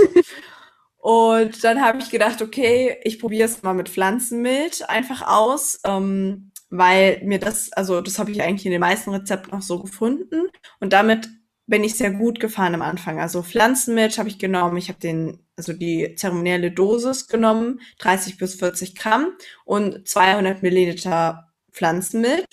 und 0.97 1.63
dann 1.63 1.81
habe 1.81 1.99
ich 1.99 2.09
gedacht, 2.09 2.41
okay, 2.41 2.97
ich 3.03 3.17
probiere 3.17 3.47
es 3.47 3.63
mal 3.63 3.73
mit 3.73 3.87
Pflanzenmilch 3.87 4.89
einfach 4.89 5.25
aus. 5.25 5.79
Ähm, 5.85 6.51
weil 6.71 7.19
mir 7.23 7.37
das, 7.37 7.71
also 7.73 7.99
das 7.99 8.17
habe 8.17 8.31
ich 8.31 8.41
eigentlich 8.41 8.65
in 8.65 8.71
den 8.71 8.79
meisten 8.79 9.11
Rezepten 9.11 9.53
auch 9.53 9.61
so 9.61 9.81
gefunden. 9.81 10.47
Und 10.79 10.93
damit 10.93 11.29
bin 11.71 11.85
ich 11.85 11.95
sehr 11.95 12.11
gut 12.11 12.41
gefahren 12.41 12.75
am 12.75 12.81
Anfang. 12.81 13.19
Also 13.19 13.41
Pflanzenmilch 13.41 14.19
habe 14.19 14.27
ich 14.27 14.37
genommen. 14.37 14.75
Ich 14.75 14.89
habe 14.89 14.99
den, 14.99 15.39
also 15.55 15.71
die 15.71 16.15
zeremonielle 16.15 16.69
Dosis 16.69 17.27
genommen, 17.27 17.79
30 17.99 18.37
bis 18.37 18.55
40 18.55 18.93
Gramm 18.93 19.29
und 19.63 20.05
200 20.05 20.61
Milliliter 20.63 21.47
Pflanzenmilch. 21.71 22.45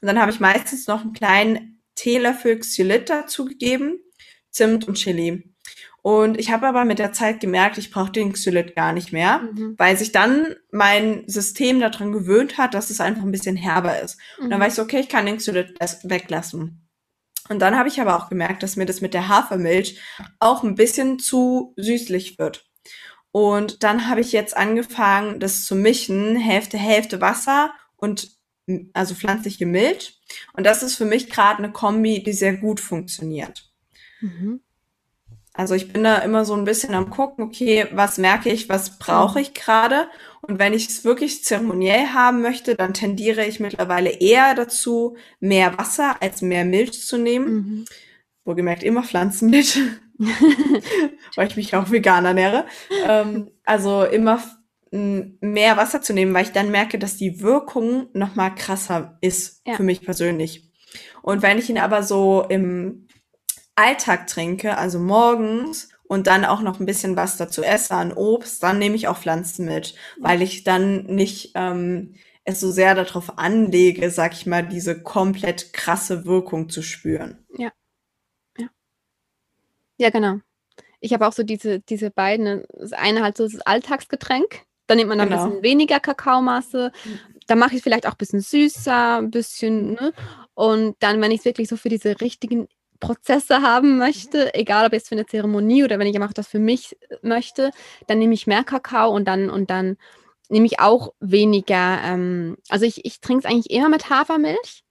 Und 0.00 0.06
dann 0.06 0.20
habe 0.20 0.30
ich 0.30 0.38
meistens 0.38 0.86
noch 0.86 1.00
einen 1.00 1.12
kleinen 1.12 1.82
Teelöffel 1.96 2.60
Xylit 2.60 3.10
dazugegeben, 3.10 3.98
Zimt 4.50 4.86
und 4.86 4.94
Chili. 4.94 5.52
Und 6.00 6.38
ich 6.38 6.52
habe 6.52 6.68
aber 6.68 6.84
mit 6.84 7.00
der 7.00 7.12
Zeit 7.12 7.40
gemerkt, 7.40 7.76
ich 7.76 7.90
brauche 7.90 8.12
den 8.12 8.32
Xylit 8.32 8.76
gar 8.76 8.92
nicht 8.92 9.12
mehr, 9.12 9.40
mhm. 9.40 9.74
weil 9.78 9.98
sich 9.98 10.12
dann 10.12 10.54
mein 10.70 11.24
System 11.26 11.80
daran 11.80 12.12
gewöhnt 12.12 12.56
hat, 12.56 12.74
dass 12.74 12.88
es 12.88 13.00
einfach 13.00 13.22
ein 13.22 13.32
bisschen 13.32 13.56
herber 13.56 14.00
ist. 14.00 14.16
Mhm. 14.38 14.44
Und 14.44 14.50
dann 14.50 14.60
war 14.60 14.68
ich 14.68 14.74
so, 14.74 14.82
okay, 14.82 15.00
ich 15.00 15.08
kann 15.08 15.26
den 15.26 15.38
Xylit 15.38 15.74
weglassen. 16.04 16.86
Und 17.50 17.58
dann 17.58 17.76
habe 17.76 17.88
ich 17.88 18.00
aber 18.00 18.16
auch 18.16 18.28
gemerkt, 18.28 18.62
dass 18.62 18.76
mir 18.76 18.86
das 18.86 19.00
mit 19.00 19.12
der 19.12 19.26
Hafermilch 19.26 19.98
auch 20.38 20.62
ein 20.62 20.76
bisschen 20.76 21.18
zu 21.18 21.74
süßlich 21.76 22.38
wird. 22.38 22.70
Und 23.32 23.82
dann 23.82 24.08
habe 24.08 24.20
ich 24.20 24.30
jetzt 24.30 24.56
angefangen, 24.56 25.40
das 25.40 25.64
zu 25.64 25.74
mischen, 25.74 26.36
Hälfte, 26.36 26.78
Hälfte 26.78 27.20
Wasser 27.20 27.72
und 27.96 28.30
also 28.92 29.16
pflanzliche 29.16 29.66
Milch. 29.66 30.20
Und 30.52 30.64
das 30.64 30.84
ist 30.84 30.94
für 30.94 31.04
mich 31.04 31.28
gerade 31.28 31.58
eine 31.58 31.72
Kombi, 31.72 32.22
die 32.22 32.32
sehr 32.32 32.56
gut 32.56 32.78
funktioniert. 32.78 33.68
Mhm. 34.20 34.60
Also 35.52 35.74
ich 35.74 35.92
bin 35.92 36.04
da 36.04 36.18
immer 36.18 36.44
so 36.44 36.54
ein 36.54 36.64
bisschen 36.64 36.94
am 36.94 37.10
gucken, 37.10 37.44
okay, 37.44 37.86
was 37.92 38.18
merke 38.18 38.50
ich, 38.50 38.68
was 38.68 38.98
brauche 38.98 39.40
ich 39.40 39.52
gerade? 39.52 40.08
Und 40.42 40.58
wenn 40.58 40.72
ich 40.72 40.88
es 40.88 41.04
wirklich 41.04 41.44
zeremoniell 41.44 42.08
haben 42.08 42.40
möchte, 42.40 42.76
dann 42.76 42.94
tendiere 42.94 43.44
ich 43.44 43.60
mittlerweile 43.60 44.10
eher 44.10 44.54
dazu, 44.54 45.16
mehr 45.40 45.76
Wasser 45.76 46.16
als 46.22 46.40
mehr 46.40 46.64
Milch 46.64 47.04
zu 47.04 47.18
nehmen. 47.18 47.52
Mhm. 47.52 47.84
Wohlgemerkt 48.44 48.82
immer 48.82 49.02
Pflanzenmilch, 49.02 49.78
weil 51.36 51.48
ich 51.48 51.56
mich 51.56 51.74
auch 51.74 51.90
vegan 51.90 52.24
ernähre. 52.24 52.64
Ähm, 53.06 53.50
also 53.64 54.04
immer 54.04 54.40
mehr 54.92 55.76
Wasser 55.76 56.02
zu 56.02 56.12
nehmen, 56.12 56.34
weil 56.34 56.44
ich 56.44 56.52
dann 56.52 56.70
merke, 56.70 56.98
dass 56.98 57.16
die 57.16 57.40
Wirkung 57.40 58.08
noch 58.12 58.34
mal 58.34 58.50
krasser 58.50 59.18
ist 59.20 59.62
ja. 59.66 59.74
für 59.74 59.82
mich 59.82 60.02
persönlich. 60.02 60.68
Und 61.22 61.42
wenn 61.42 61.58
ich 61.58 61.70
ihn 61.70 61.78
aber 61.78 62.02
so 62.02 62.44
im 62.48 63.06
Alltag 63.80 64.26
trinke, 64.26 64.76
also 64.76 64.98
morgens 64.98 65.88
und 66.04 66.26
dann 66.26 66.44
auch 66.44 66.60
noch 66.60 66.80
ein 66.80 66.86
bisschen 66.86 67.16
was 67.16 67.36
dazu 67.36 67.62
esse 67.62 67.94
an 67.94 68.12
Obst, 68.12 68.62
dann 68.62 68.78
nehme 68.78 68.96
ich 68.96 69.08
auch 69.08 69.16
Pflanzenmilch, 69.16 69.94
weil 70.18 70.42
ich 70.42 70.64
dann 70.64 71.06
nicht 71.06 71.52
ähm, 71.54 72.14
es 72.44 72.60
so 72.60 72.70
sehr 72.70 72.94
darauf 72.94 73.38
anlege, 73.38 74.10
sag 74.10 74.32
ich 74.32 74.46
mal, 74.46 74.66
diese 74.66 75.02
komplett 75.02 75.72
krasse 75.72 76.24
Wirkung 76.24 76.68
zu 76.68 76.82
spüren. 76.82 77.38
Ja. 77.56 77.70
Ja. 78.58 78.68
Ja, 79.98 80.10
genau. 80.10 80.40
Ich 81.00 81.12
habe 81.14 81.26
auch 81.26 81.32
so 81.32 81.42
diese, 81.42 81.80
diese 81.80 82.10
beiden, 82.10 82.64
das 82.78 82.92
eine 82.92 83.22
halt 83.22 83.36
so 83.36 83.48
das 83.48 83.60
Alltagsgetränk, 83.62 84.62
dann 84.86 84.98
nimmt 84.98 85.08
man 85.08 85.18
dann 85.18 85.28
genau. 85.28 85.44
ein 85.44 85.48
bisschen 85.48 85.62
weniger 85.62 86.00
Kakaomasse, 86.00 86.92
dann 87.46 87.58
mache 87.58 87.70
ich 87.70 87.76
es 87.78 87.82
vielleicht 87.82 88.06
auch 88.06 88.12
ein 88.12 88.18
bisschen 88.18 88.40
süßer, 88.40 89.18
ein 89.18 89.30
bisschen, 89.30 89.92
ne? 89.92 90.12
Und 90.54 90.96
dann, 90.98 91.20
wenn 91.20 91.30
ich 91.30 91.40
es 91.40 91.44
wirklich 91.44 91.68
so 91.68 91.76
für 91.76 91.88
diese 91.88 92.20
richtigen 92.20 92.68
Prozesse 93.00 93.62
haben 93.62 93.98
möchte, 93.98 94.54
egal 94.54 94.86
ob 94.86 94.92
jetzt 94.92 95.08
für 95.08 95.14
eine 95.14 95.26
Zeremonie 95.26 95.84
oder 95.84 95.98
wenn 95.98 96.06
ich 96.06 96.16
einfach 96.16 96.32
das 96.32 96.48
für 96.48 96.58
mich 96.58 96.96
möchte, 97.22 97.70
dann 98.06 98.18
nehme 98.18 98.34
ich 98.34 98.46
mehr 98.46 98.62
Kakao 98.64 99.10
und 99.10 99.26
dann 99.26 99.50
und 99.50 99.70
dann 99.70 99.96
nehme 100.50 100.66
ich 100.66 100.80
auch 100.80 101.14
weniger. 101.20 102.00
Ähm, 102.04 102.56
also 102.68 102.84
ich, 102.84 103.04
ich 103.04 103.20
trinke 103.20 103.46
es 103.46 103.50
eigentlich 103.52 103.70
immer 103.70 103.88
mit 103.88 104.10
Hafermilch, 104.10 104.84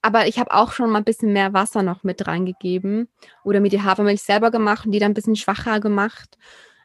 aber 0.00 0.26
ich 0.26 0.38
habe 0.38 0.52
auch 0.52 0.72
schon 0.72 0.90
mal 0.90 0.98
ein 0.98 1.04
bisschen 1.04 1.32
mehr 1.32 1.52
Wasser 1.52 1.82
noch 1.82 2.02
mit 2.02 2.26
reingegeben 2.26 3.08
oder 3.44 3.60
mir 3.60 3.68
die 3.68 3.82
Hafermilch 3.82 4.22
selber 4.22 4.50
gemacht 4.50 4.86
und 4.86 4.92
die 4.92 4.98
dann 4.98 5.12
ein 5.12 5.14
bisschen 5.14 5.36
schwacher 5.36 5.80
gemacht. 5.80 6.38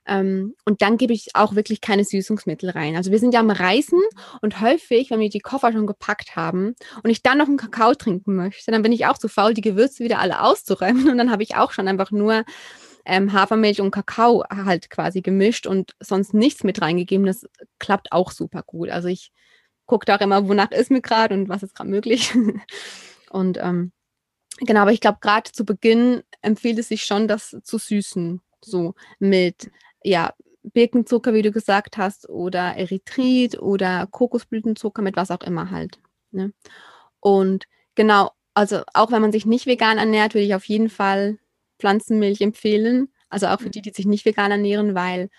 Ähm, 0.07 0.55
und 0.65 0.81
dann 0.81 0.97
gebe 0.97 1.13
ich 1.13 1.35
auch 1.35 1.55
wirklich 1.55 1.81
keine 1.81 2.05
Süßungsmittel 2.05 2.69
rein. 2.69 2.95
Also 2.95 3.11
wir 3.11 3.19
sind 3.19 3.33
ja 3.33 3.41
am 3.41 3.49
Reisen 3.49 3.99
und 4.41 4.61
häufig, 4.61 5.11
wenn 5.11 5.19
wir 5.19 5.29
die 5.29 5.39
Koffer 5.39 5.73
schon 5.73 5.85
gepackt 5.85 6.35
haben 6.35 6.75
und 7.03 7.09
ich 7.09 7.21
dann 7.23 7.37
noch 7.37 7.47
einen 7.47 7.57
Kakao 7.57 7.93
trinken 7.93 8.35
möchte, 8.35 8.71
dann 8.71 8.81
bin 8.81 8.93
ich 8.93 9.05
auch 9.05 9.17
zu 9.17 9.27
faul, 9.27 9.53
die 9.53 9.61
Gewürze 9.61 10.03
wieder 10.03 10.19
alle 10.19 10.41
auszuräumen 10.41 11.09
und 11.09 11.17
dann 11.17 11.31
habe 11.31 11.43
ich 11.43 11.55
auch 11.55 11.71
schon 11.73 11.87
einfach 11.87 12.11
nur 12.11 12.45
ähm, 13.05 13.33
Hafermilch 13.33 13.81
und 13.81 13.91
Kakao 13.91 14.43
halt 14.49 14.89
quasi 14.89 15.21
gemischt 15.21 15.67
und 15.67 15.95
sonst 15.99 16.33
nichts 16.33 16.63
mit 16.63 16.81
reingegeben. 16.81 17.25
Das 17.25 17.45
klappt 17.79 18.11
auch 18.11 18.31
super 18.31 18.63
gut. 18.63 18.89
Also 18.89 19.09
ich 19.09 19.31
gucke 19.85 20.05
da 20.05 20.17
auch 20.17 20.21
immer, 20.21 20.47
wonach 20.47 20.71
ist 20.71 20.91
mir 20.91 21.01
gerade 21.01 21.33
und 21.33 21.49
was 21.49 21.63
ist 21.63 21.75
gerade 21.75 21.89
möglich. 21.89 22.33
und 23.29 23.57
ähm, 23.61 23.91
genau, 24.59 24.81
aber 24.81 24.91
ich 24.91 25.01
glaube, 25.01 25.19
gerade 25.21 25.51
zu 25.51 25.65
Beginn 25.65 26.23
empfiehlt 26.41 26.79
es 26.79 26.89
sich 26.89 27.03
schon, 27.03 27.27
das 27.27 27.57
zu 27.63 27.77
süßen. 27.77 28.41
So 28.61 28.95
mit 29.19 29.71
ja, 30.07 30.33
Birkenzucker, 30.63 31.33
wie 31.33 31.41
du 31.41 31.51
gesagt 31.51 31.97
hast, 31.97 32.29
oder 32.29 32.75
Erythrit 32.75 33.59
oder 33.59 34.07
Kokosblütenzucker 34.07 35.01
mit 35.01 35.15
was 35.15 35.31
auch 35.31 35.41
immer 35.41 35.71
halt. 35.71 35.99
Ne? 36.31 36.53
Und 37.19 37.65
genau, 37.95 38.31
also 38.53 38.81
auch 38.93 39.11
wenn 39.11 39.21
man 39.21 39.31
sich 39.31 39.45
nicht 39.45 39.65
vegan 39.65 39.97
ernährt, 39.97 40.33
würde 40.33 40.45
ich 40.45 40.55
auf 40.55 40.65
jeden 40.65 40.89
Fall 40.89 41.37
Pflanzenmilch 41.79 42.41
empfehlen. 42.41 43.09
Also 43.29 43.47
auch 43.47 43.59
für 43.59 43.69
die, 43.69 43.81
die 43.81 43.91
sich 43.91 44.05
nicht 44.05 44.25
vegan 44.25 44.51
ernähren, 44.51 44.95
weil 44.95 45.29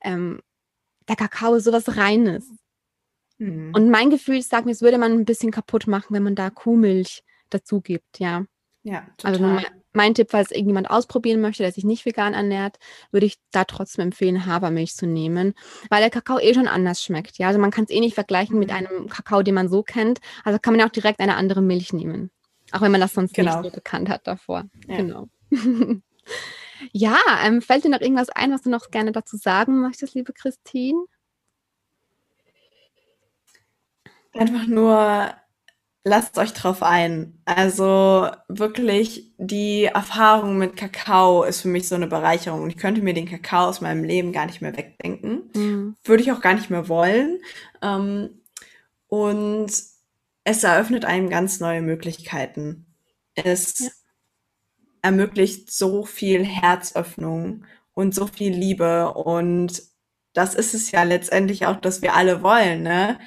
ähm, 0.00 0.40
der 1.08 1.16
Kakao 1.16 1.54
ist 1.54 1.64
sowas 1.64 1.96
Reines. 1.96 2.48
Mhm. 3.38 3.72
Und 3.74 3.90
mein 3.90 4.10
Gefühl 4.10 4.40
sagt 4.42 4.66
mir, 4.66 4.72
es 4.72 4.82
würde 4.82 4.98
man 4.98 5.12
ein 5.12 5.24
bisschen 5.24 5.50
kaputt 5.50 5.86
machen, 5.86 6.14
wenn 6.14 6.22
man 6.22 6.36
da 6.36 6.50
Kuhmilch 6.50 7.24
dazu 7.50 7.80
gibt, 7.80 8.18
ja. 8.18 8.44
Ja, 8.82 9.06
also 9.22 9.38
total. 9.38 9.56
Also 9.58 9.68
mein 9.94 10.14
Tipp, 10.14 10.28
falls 10.30 10.50
irgendjemand 10.50 10.90
ausprobieren 10.90 11.40
möchte, 11.40 11.62
der 11.62 11.72
sich 11.72 11.84
nicht 11.84 12.04
vegan 12.04 12.34
ernährt, 12.34 12.78
würde 13.10 13.26
ich 13.26 13.38
da 13.50 13.64
trotzdem 13.64 14.06
empfehlen, 14.06 14.46
Hafermilch 14.46 14.94
zu 14.94 15.06
nehmen, 15.06 15.54
weil 15.90 16.00
der 16.00 16.10
Kakao 16.10 16.38
eh 16.38 16.54
schon 16.54 16.68
anders 16.68 17.02
schmeckt. 17.02 17.38
Ja, 17.38 17.48
also 17.48 17.60
man 17.60 17.70
kann 17.70 17.84
es 17.84 17.90
eh 17.90 18.00
nicht 18.00 18.14
vergleichen 18.14 18.58
mit 18.58 18.70
mhm. 18.70 18.76
einem 18.76 19.08
Kakao, 19.08 19.42
den 19.42 19.54
man 19.54 19.68
so 19.68 19.82
kennt. 19.82 20.20
Also 20.44 20.58
kann 20.58 20.74
man 20.74 20.80
ja 20.80 20.86
auch 20.86 20.92
direkt 20.92 21.20
eine 21.20 21.36
andere 21.36 21.62
Milch 21.62 21.92
nehmen. 21.92 22.30
Auch 22.72 22.80
wenn 22.80 22.92
man 22.92 23.00
das 23.00 23.14
sonst 23.14 23.34
genau. 23.34 23.60
nicht 23.60 23.70
so 23.70 23.74
bekannt 23.76 24.08
hat 24.08 24.26
davor. 24.26 24.64
Ja. 24.88 24.96
Genau. 24.96 25.28
ja, 26.92 27.16
ähm, 27.44 27.62
fällt 27.62 27.84
dir 27.84 27.90
noch 27.90 28.00
irgendwas 28.00 28.30
ein, 28.30 28.52
was 28.52 28.62
du 28.62 28.70
noch 28.70 28.90
gerne 28.90 29.12
dazu 29.12 29.36
sagen 29.36 29.80
möchtest, 29.80 30.14
liebe 30.14 30.32
Christine? 30.32 31.04
Einfach 34.32 34.66
nur 34.66 35.32
lasst 36.04 36.38
euch 36.38 36.52
drauf 36.52 36.82
ein. 36.82 37.40
Also 37.46 38.28
wirklich, 38.48 39.32
die 39.38 39.86
Erfahrung 39.86 40.58
mit 40.58 40.76
Kakao 40.76 41.42
ist 41.44 41.62
für 41.62 41.68
mich 41.68 41.88
so 41.88 41.94
eine 41.94 42.06
Bereicherung. 42.06 42.62
Und 42.62 42.70
ich 42.70 42.76
könnte 42.76 43.02
mir 43.02 43.14
den 43.14 43.28
Kakao 43.28 43.68
aus 43.68 43.80
meinem 43.80 44.04
Leben 44.04 44.32
gar 44.32 44.46
nicht 44.46 44.60
mehr 44.60 44.76
wegdenken. 44.76 45.50
Mhm. 45.54 45.96
Würde 46.04 46.22
ich 46.22 46.30
auch 46.30 46.42
gar 46.42 46.54
nicht 46.54 46.70
mehr 46.70 46.88
wollen. 46.88 47.40
Ähm, 47.82 48.42
und 49.08 49.72
es 50.44 50.62
eröffnet 50.62 51.06
einem 51.06 51.30
ganz 51.30 51.58
neue 51.60 51.80
Möglichkeiten. 51.80 52.86
Es 53.34 53.78
ja. 53.80 53.88
ermöglicht 55.00 55.72
so 55.72 56.04
viel 56.04 56.44
Herzöffnung 56.44 57.64
und 57.94 58.14
so 58.14 58.26
viel 58.26 58.52
Liebe. 58.52 59.14
Und 59.14 59.82
das 60.34 60.54
ist 60.54 60.74
es 60.74 60.90
ja 60.90 61.02
letztendlich 61.02 61.66
auch, 61.66 61.76
dass 61.76 62.02
wir 62.02 62.14
alle 62.14 62.42
wollen, 62.42 62.82
ne? 62.82 63.18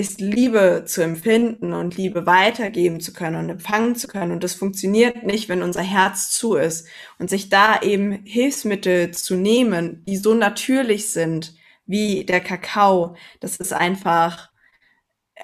Ist 0.00 0.20
Liebe 0.20 0.84
zu 0.86 1.02
empfinden 1.02 1.74
und 1.74 1.96
Liebe 1.96 2.24
weitergeben 2.24 3.00
zu 3.00 3.12
können 3.12 3.36
und 3.36 3.50
empfangen 3.50 3.94
zu 3.94 4.08
können. 4.08 4.32
Und 4.32 4.42
das 4.42 4.54
funktioniert 4.54 5.24
nicht, 5.24 5.50
wenn 5.50 5.62
unser 5.62 5.82
Herz 5.82 6.30
zu 6.30 6.54
ist. 6.54 6.88
Und 7.18 7.28
sich 7.28 7.50
da 7.50 7.82
eben 7.82 8.24
Hilfsmittel 8.24 9.10
zu 9.10 9.36
nehmen, 9.36 10.02
die 10.06 10.16
so 10.16 10.34
natürlich 10.34 11.12
sind, 11.12 11.54
wie 11.84 12.24
der 12.24 12.40
Kakao, 12.40 13.14
das 13.40 13.56
ist 13.56 13.74
einfach, 13.74 14.50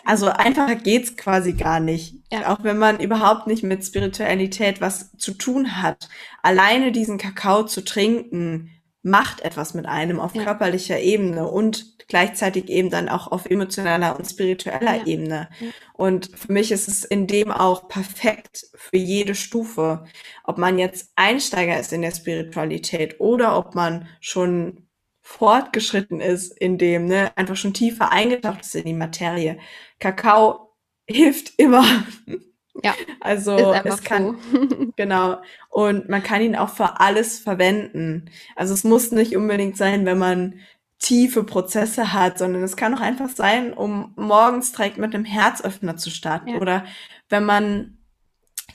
also 0.05 0.29
einfacher 0.29 0.77
geht's 0.77 1.17
quasi 1.17 1.53
gar 1.53 1.81
nicht. 1.81 2.15
Ja. 2.33 2.55
Auch 2.55 2.65
wenn 2.65 2.79
man 2.79 2.99
überhaupt 2.99 3.47
nicht 3.47 3.63
mit 3.63 3.85
Spiritualität 3.85 4.81
was 4.81 5.13
zu 5.19 5.35
tun 5.35 5.83
hat. 5.83 6.09
Alleine 6.43 6.93
diesen 6.93 7.19
Kakao 7.19 7.65
zu 7.65 7.85
trinken, 7.85 8.71
macht 9.07 9.41
etwas 9.43 9.73
mit 9.73 9.87
einem 9.87 10.19
auf 10.19 10.35
ja. 10.35 10.43
körperlicher 10.43 10.99
Ebene 10.99 11.47
und 11.47 11.97
gleichzeitig 12.09 12.69
eben 12.69 12.91
dann 12.91 13.09
auch 13.09 13.29
auf 13.29 13.47
emotionaler 13.47 14.19
und 14.19 14.25
spiritueller 14.25 14.97
ja. 14.97 15.07
Ebene. 15.07 15.49
Ja. 15.61 15.69
Und 15.93 16.37
für 16.37 16.53
mich 16.53 16.73
ist 16.73 16.89
es 16.89 17.05
in 17.05 17.29
dem 17.29 17.53
auch 17.53 17.87
perfekt 17.87 18.67
für 18.75 18.97
jede 18.97 19.37
Stufe. 19.37 20.07
Ob 20.43 20.59
man 20.59 20.77
jetzt 20.77 21.13
Einsteiger 21.15 21.79
ist 21.79 21.93
in 21.93 22.03
der 22.03 22.11
Spiritualität 22.11 23.21
oder 23.21 23.57
ob 23.57 23.77
man 23.77 24.09
schon 24.21 24.89
fortgeschritten 25.23 26.21
ist 26.21 26.59
in 26.59 26.77
dem, 26.77 27.07
ne, 27.07 27.31
einfach 27.37 27.57
schon 27.57 27.75
tiefer 27.75 28.11
eingetaucht 28.11 28.63
ist 28.63 28.75
in 28.75 28.87
die 28.87 28.93
Materie. 28.93 29.59
Kakao 30.01 30.75
hilft 31.09 31.53
immer. 31.59 31.85
Ja. 32.83 32.95
Also 33.21 33.75
es 33.85 34.03
kann 34.03 34.37
so. 34.53 34.93
genau 34.97 35.41
und 35.71 36.09
man 36.09 36.23
kann 36.23 36.43
ihn 36.43 36.57
auch 36.57 36.71
für 36.71 37.01
alles 37.01 37.39
verwenden. 37.39 38.31
Also 38.55 38.75
es 38.75 38.85
muss 38.85 39.13
nicht 39.13 39.37
unbedingt 39.37 39.77
sein, 39.77 40.05
wenn 40.07 40.19
man 40.19 40.61
tiefe 40.99 41.45
Prozesse 41.45 42.13
hat, 42.13 42.39
sondern 42.39 42.63
es 42.63 42.77
kann 42.77 42.95
auch 42.95 43.01
einfach 43.01 43.29
sein, 43.29 43.73
um 43.73 44.13
morgens 44.17 44.73
direkt 44.73 44.99
mit 44.99 45.15
einem 45.15 45.25
Herzöffner 45.25 45.97
zu 45.97 46.11
starten 46.11 46.51
ja. 46.51 46.57
oder 46.57 46.85
wenn 47.29 47.45
man 47.45 47.99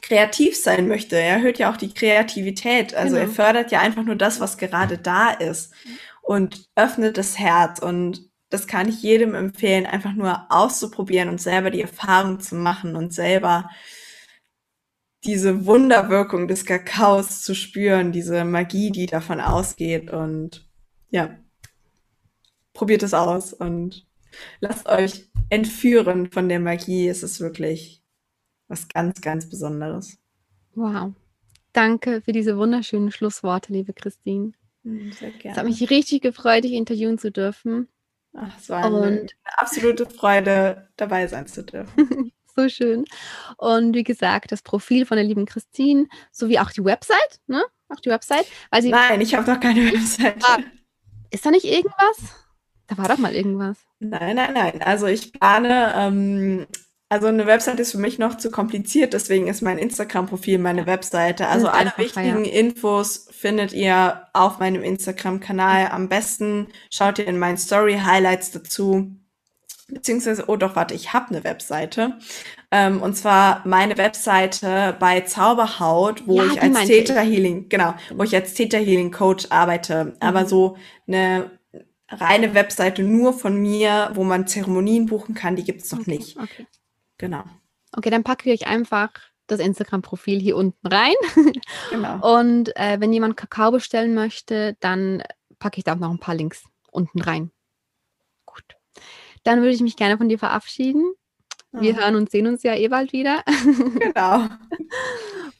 kreativ 0.01 0.61
sein 0.61 0.87
möchte. 0.87 1.15
Er 1.15 1.37
erhöht 1.37 1.59
ja 1.59 1.71
auch 1.71 1.77
die 1.77 1.93
Kreativität. 1.93 2.93
Also 2.93 3.15
genau. 3.15 3.27
er 3.27 3.33
fördert 3.33 3.71
ja 3.71 3.79
einfach 3.79 4.03
nur 4.03 4.15
das, 4.15 4.39
was 4.39 4.57
gerade 4.57 4.97
da 4.97 5.29
ist 5.31 5.73
und 6.21 6.69
öffnet 6.75 7.17
das 7.17 7.37
Herz 7.37 7.79
und 7.79 8.30
das 8.51 8.67
kann 8.67 8.89
ich 8.89 9.01
jedem 9.01 9.33
empfehlen, 9.33 9.85
einfach 9.85 10.13
nur 10.13 10.45
auszuprobieren 10.49 11.29
und 11.29 11.41
selber 11.41 11.71
die 11.71 11.81
Erfahrung 11.81 12.41
zu 12.41 12.55
machen 12.55 12.95
und 12.97 13.13
selber 13.13 13.69
diese 15.23 15.65
Wunderwirkung 15.65 16.47
des 16.47 16.65
Kakaos 16.65 17.41
zu 17.41 17.55
spüren, 17.55 18.11
diese 18.11 18.43
Magie, 18.43 18.91
die 18.91 19.05
davon 19.05 19.39
ausgeht. 19.39 20.11
Und 20.11 20.67
ja, 21.11 21.39
probiert 22.73 23.03
es 23.03 23.13
aus 23.13 23.53
und 23.53 24.05
lasst 24.59 24.87
euch 24.87 25.29
entführen 25.49 26.29
von 26.29 26.49
der 26.49 26.59
Magie. 26.59 27.07
Es 27.07 27.23
ist 27.23 27.39
wirklich 27.39 28.03
was 28.67 28.89
ganz, 28.89 29.21
ganz 29.21 29.49
Besonderes. 29.49 30.17
Wow. 30.75 31.13
Danke 31.71 32.21
für 32.21 32.33
diese 32.33 32.57
wunderschönen 32.57 33.11
Schlussworte, 33.11 33.71
liebe 33.71 33.93
Christine. 33.93 34.51
Sehr 34.83 35.31
gerne. 35.31 35.51
Es 35.51 35.57
hat 35.57 35.65
mich 35.65 35.89
richtig 35.89 36.21
gefreut, 36.21 36.65
dich 36.65 36.73
interviewen 36.73 37.17
zu 37.17 37.31
dürfen. 37.31 37.87
Ach, 38.33 38.57
es 38.57 38.69
war 38.69 38.85
eine, 38.85 39.01
eine 39.01 39.27
absolute 39.57 40.05
Freude, 40.05 40.89
dabei 40.95 41.27
sein 41.27 41.47
zu 41.47 41.63
dürfen. 41.63 42.31
so 42.55 42.69
schön. 42.69 43.05
Und 43.57 43.93
wie 43.95 44.03
gesagt, 44.03 44.51
das 44.51 44.61
Profil 44.61 45.05
von 45.05 45.17
der 45.17 45.25
lieben 45.25 45.45
Christine, 45.45 46.07
sowie 46.31 46.59
auch 46.59 46.71
die 46.71 46.83
Website, 46.83 47.39
ne? 47.47 47.63
Auch 47.89 47.99
die 47.99 48.09
Website. 48.09 48.45
Weil 48.69 48.81
sie 48.81 48.89
Nein, 48.89 49.19
ich 49.21 49.35
habe 49.35 49.49
noch 49.51 49.59
keine 49.59 49.81
Website. 49.93 50.43
Ah, 50.43 50.59
ist 51.29 51.45
da 51.45 51.51
nicht 51.51 51.65
irgendwas? 51.65 52.17
Da 52.87 52.97
war 52.97 53.07
doch 53.07 53.17
mal 53.17 53.35
irgendwas. 53.35 53.77
Nein, 53.99 54.35
nein, 54.35 54.53
nein. 54.53 54.81
Also 54.81 55.07
ich 55.07 55.33
plane, 55.33 55.93
ähm, 55.95 56.67
also 57.11 57.27
eine 57.27 57.45
Website 57.45 57.77
ist 57.81 57.91
für 57.91 57.97
mich 57.97 58.19
noch 58.19 58.37
zu 58.37 58.49
kompliziert, 58.49 59.11
deswegen 59.11 59.47
ist 59.47 59.61
mein 59.61 59.77
Instagram-Profil 59.77 60.59
meine 60.59 60.85
Webseite. 60.85 61.49
Also 61.49 61.67
alle 61.67 61.91
wichtigen 61.97 62.45
ja. 62.45 62.53
Infos 62.53 63.27
findet 63.31 63.73
ihr 63.73 64.27
auf 64.31 64.59
meinem 64.59 64.81
Instagram-Kanal. 64.81 65.89
Am 65.91 66.07
besten 66.07 66.67
schaut 66.89 67.19
ihr 67.19 67.27
in 67.27 67.37
meinen 67.37 67.57
Story-Highlights 67.57 68.51
dazu. 68.51 69.11
beziehungsweise, 69.89 70.45
oh 70.47 70.55
doch, 70.55 70.77
warte, 70.77 70.93
ich 70.93 71.11
habe 71.11 71.31
eine 71.31 71.43
Webseite. 71.43 72.17
Ähm, 72.71 73.01
und 73.01 73.17
zwar 73.17 73.61
meine 73.67 73.97
Webseite 73.97 74.95
bei 74.97 75.19
Zauberhaut, 75.19 76.25
wo 76.27 76.41
ja, 76.41 76.45
ich 76.45 76.61
als 76.61 76.85
Theta 76.85 77.19
Healing, 77.19 77.67
genau, 77.67 77.93
wo 78.15 78.23
ich 78.23 78.33
als 78.33 78.53
Theta 78.53 78.77
Healing 78.77 79.11
Coach 79.11 79.47
arbeite. 79.49 80.05
Mhm. 80.05 80.13
Aber 80.21 80.45
so 80.45 80.77
eine 81.09 81.51
reine 82.07 82.53
Webseite 82.53 83.03
nur 83.03 83.33
von 83.33 83.57
mir, 83.61 84.11
wo 84.13 84.23
man 84.23 84.47
Zeremonien 84.47 85.07
buchen 85.07 85.35
kann, 85.35 85.57
die 85.57 85.65
gibt 85.65 85.81
es 85.81 85.91
noch 85.91 85.99
okay, 85.99 86.11
nicht. 86.11 86.37
Okay. 86.37 86.65
Genau. 87.21 87.43
Okay, 87.95 88.09
dann 88.09 88.23
packe 88.23 88.51
ich 88.51 88.61
euch 88.61 88.67
einfach 88.67 89.11
das 89.47 89.59
Instagram-Profil 89.59 90.39
hier 90.39 90.57
unten 90.57 90.87
rein. 90.87 91.13
Genau. 91.89 92.37
Und 92.37 92.75
äh, 92.77 92.99
wenn 92.99 93.13
jemand 93.13 93.37
Kakao 93.37 93.71
bestellen 93.71 94.13
möchte, 94.13 94.75
dann 94.79 95.23
packe 95.59 95.77
ich 95.77 95.83
da 95.83 95.93
auch 95.93 95.99
noch 95.99 96.09
ein 96.09 96.19
paar 96.19 96.35
Links 96.35 96.63
unten 96.89 97.21
rein. 97.21 97.51
Gut. 98.45 98.63
Dann 99.43 99.59
würde 99.59 99.73
ich 99.73 99.81
mich 99.81 99.97
gerne 99.97 100.17
von 100.17 100.29
dir 100.29 100.39
verabschieden. 100.39 101.13
Wir 101.73 101.95
hören 101.95 102.15
und 102.15 102.29
sehen 102.29 102.47
uns 102.47 102.63
ja 102.63 102.75
eh 102.75 102.87
bald 102.89 103.13
wieder. 103.13 103.43
Genau. 103.99 104.47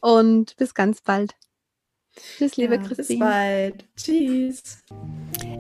und 0.02 0.56
bis 0.58 0.74
ganz 0.74 1.02
bald. 1.02 1.36
Tschüss, 2.16 2.58
liebe 2.58 2.76
ja, 2.76 2.82
Christine. 2.82 3.20
Bis 3.20 3.20
bald. 3.20 3.86
Tschüss. 3.96 4.84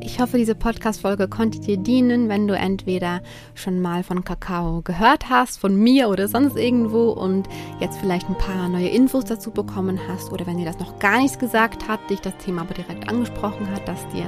Ich 0.04 0.20
hoffe, 0.20 0.38
diese 0.38 0.56
Podcast-Folge 0.56 1.28
konnte 1.28 1.60
dir 1.60 1.78
dienen, 1.78 2.28
wenn 2.28 2.48
du 2.48 2.56
entweder 2.56 3.22
schon 3.54 3.82
mal 3.82 4.04
von 4.04 4.24
Kakao 4.24 4.82
gehört 4.82 5.30
hast, 5.30 5.60
von 5.60 5.76
mir 5.76 6.10
oder 6.10 6.28
sonst 6.28 6.58
irgendwo 6.58 7.12
und 7.12 7.48
jetzt 7.80 8.00
vielleicht 8.00 8.28
ein 8.28 8.38
paar 8.38 8.68
neue 8.68 8.90
Infos 8.90 9.26
dazu 9.26 9.52
bekommen 9.52 10.00
hast 10.08 10.32
oder 10.32 10.48
wenn 10.48 10.58
dir 10.58 10.66
das 10.66 10.80
noch 10.80 10.98
gar 10.98 11.20
nichts 11.20 11.38
gesagt 11.38 11.88
hat, 11.88 12.00
dich 12.10 12.20
das 12.20 12.36
Thema 12.38 12.62
aber 12.62 12.74
direkt 12.74 13.08
angesprochen 13.08 13.70
hat, 13.70 13.88
dass 13.88 14.08
dir 14.08 14.26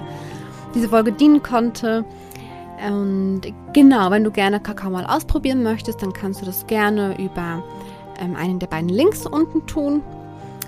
diese 0.75 0.89
Folge 0.89 1.11
dienen 1.11 1.41
konnte. 1.41 2.05
Und 2.87 3.41
genau, 3.73 4.11
wenn 4.11 4.23
du 4.23 4.29
gerne 4.29 4.59
Kakao 4.59 4.91
mal 4.91 5.05
ausprobieren 5.05 5.63
möchtest, 5.63 6.03
dann 6.03 6.13
kannst 6.13 6.41
du 6.41 6.45
das 6.45 6.67
gerne 6.67 7.19
über 7.19 7.63
ähm, 8.19 8.35
einen 8.35 8.59
der 8.59 8.67
beiden 8.67 8.89
Links 8.89 9.25
unten 9.25 9.65
tun, 9.65 10.03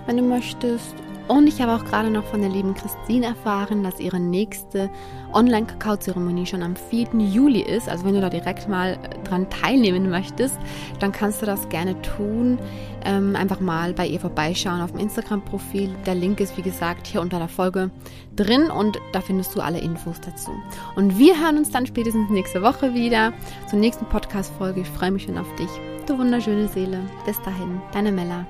wenn 0.07 0.17
du 0.17 0.23
möchtest. 0.23 1.04
Und 1.27 1.47
ich 1.47 1.61
habe 1.61 1.73
auch 1.73 1.85
gerade 1.85 2.11
noch 2.11 2.23
von 2.25 2.41
der 2.41 2.49
lieben 2.49 2.75
Christine 2.75 3.27
erfahren, 3.27 3.83
dass 3.83 3.99
ihre 3.99 4.19
nächste 4.19 4.89
Online-Kakao-Zeremonie 5.33 6.45
schon 6.45 6.61
am 6.61 6.75
4. 6.75 7.07
Juli 7.17 7.61
ist. 7.61 7.89
Also 7.89 8.05
wenn 8.05 8.13
du 8.13 8.21
da 8.21 8.29
direkt 8.29 8.69
mal 8.69 8.97
dran 9.23 9.49
teilnehmen 9.49 10.09
möchtest, 10.09 10.57
dann 10.99 11.11
kannst 11.11 11.41
du 11.41 11.45
das 11.45 11.67
gerne 11.69 11.99
tun. 12.01 12.59
Ähm, 13.03 13.35
einfach 13.35 13.59
mal 13.59 13.93
bei 13.93 14.05
ihr 14.05 14.19
vorbeischauen 14.19 14.81
auf 14.81 14.91
dem 14.91 14.99
Instagram-Profil. 14.99 15.95
Der 16.05 16.15
Link 16.15 16.39
ist, 16.39 16.57
wie 16.57 16.61
gesagt, 16.61 17.07
hier 17.07 17.21
unter 17.21 17.39
der 17.39 17.47
Folge 17.47 17.89
drin 18.35 18.69
und 18.69 18.99
da 19.11 19.21
findest 19.21 19.55
du 19.55 19.61
alle 19.61 19.79
Infos 19.79 20.21
dazu. 20.21 20.51
Und 20.95 21.17
wir 21.17 21.39
hören 21.39 21.57
uns 21.57 21.71
dann 21.71 21.85
spätestens 21.87 22.29
nächste 22.29 22.61
Woche 22.61 22.93
wieder 22.93 23.33
zur 23.69 23.79
nächsten 23.79 24.05
Podcast-Folge. 24.05 24.81
Ich 24.81 24.89
freue 24.89 25.11
mich 25.11 25.23
schon 25.23 25.37
auf 25.37 25.53
dich. 25.55 25.69
Du 26.05 26.17
wunderschöne 26.17 26.67
Seele. 26.67 26.99
Bis 27.25 27.41
dahin, 27.41 27.81
deine 27.91 28.11
Mella. 28.11 28.45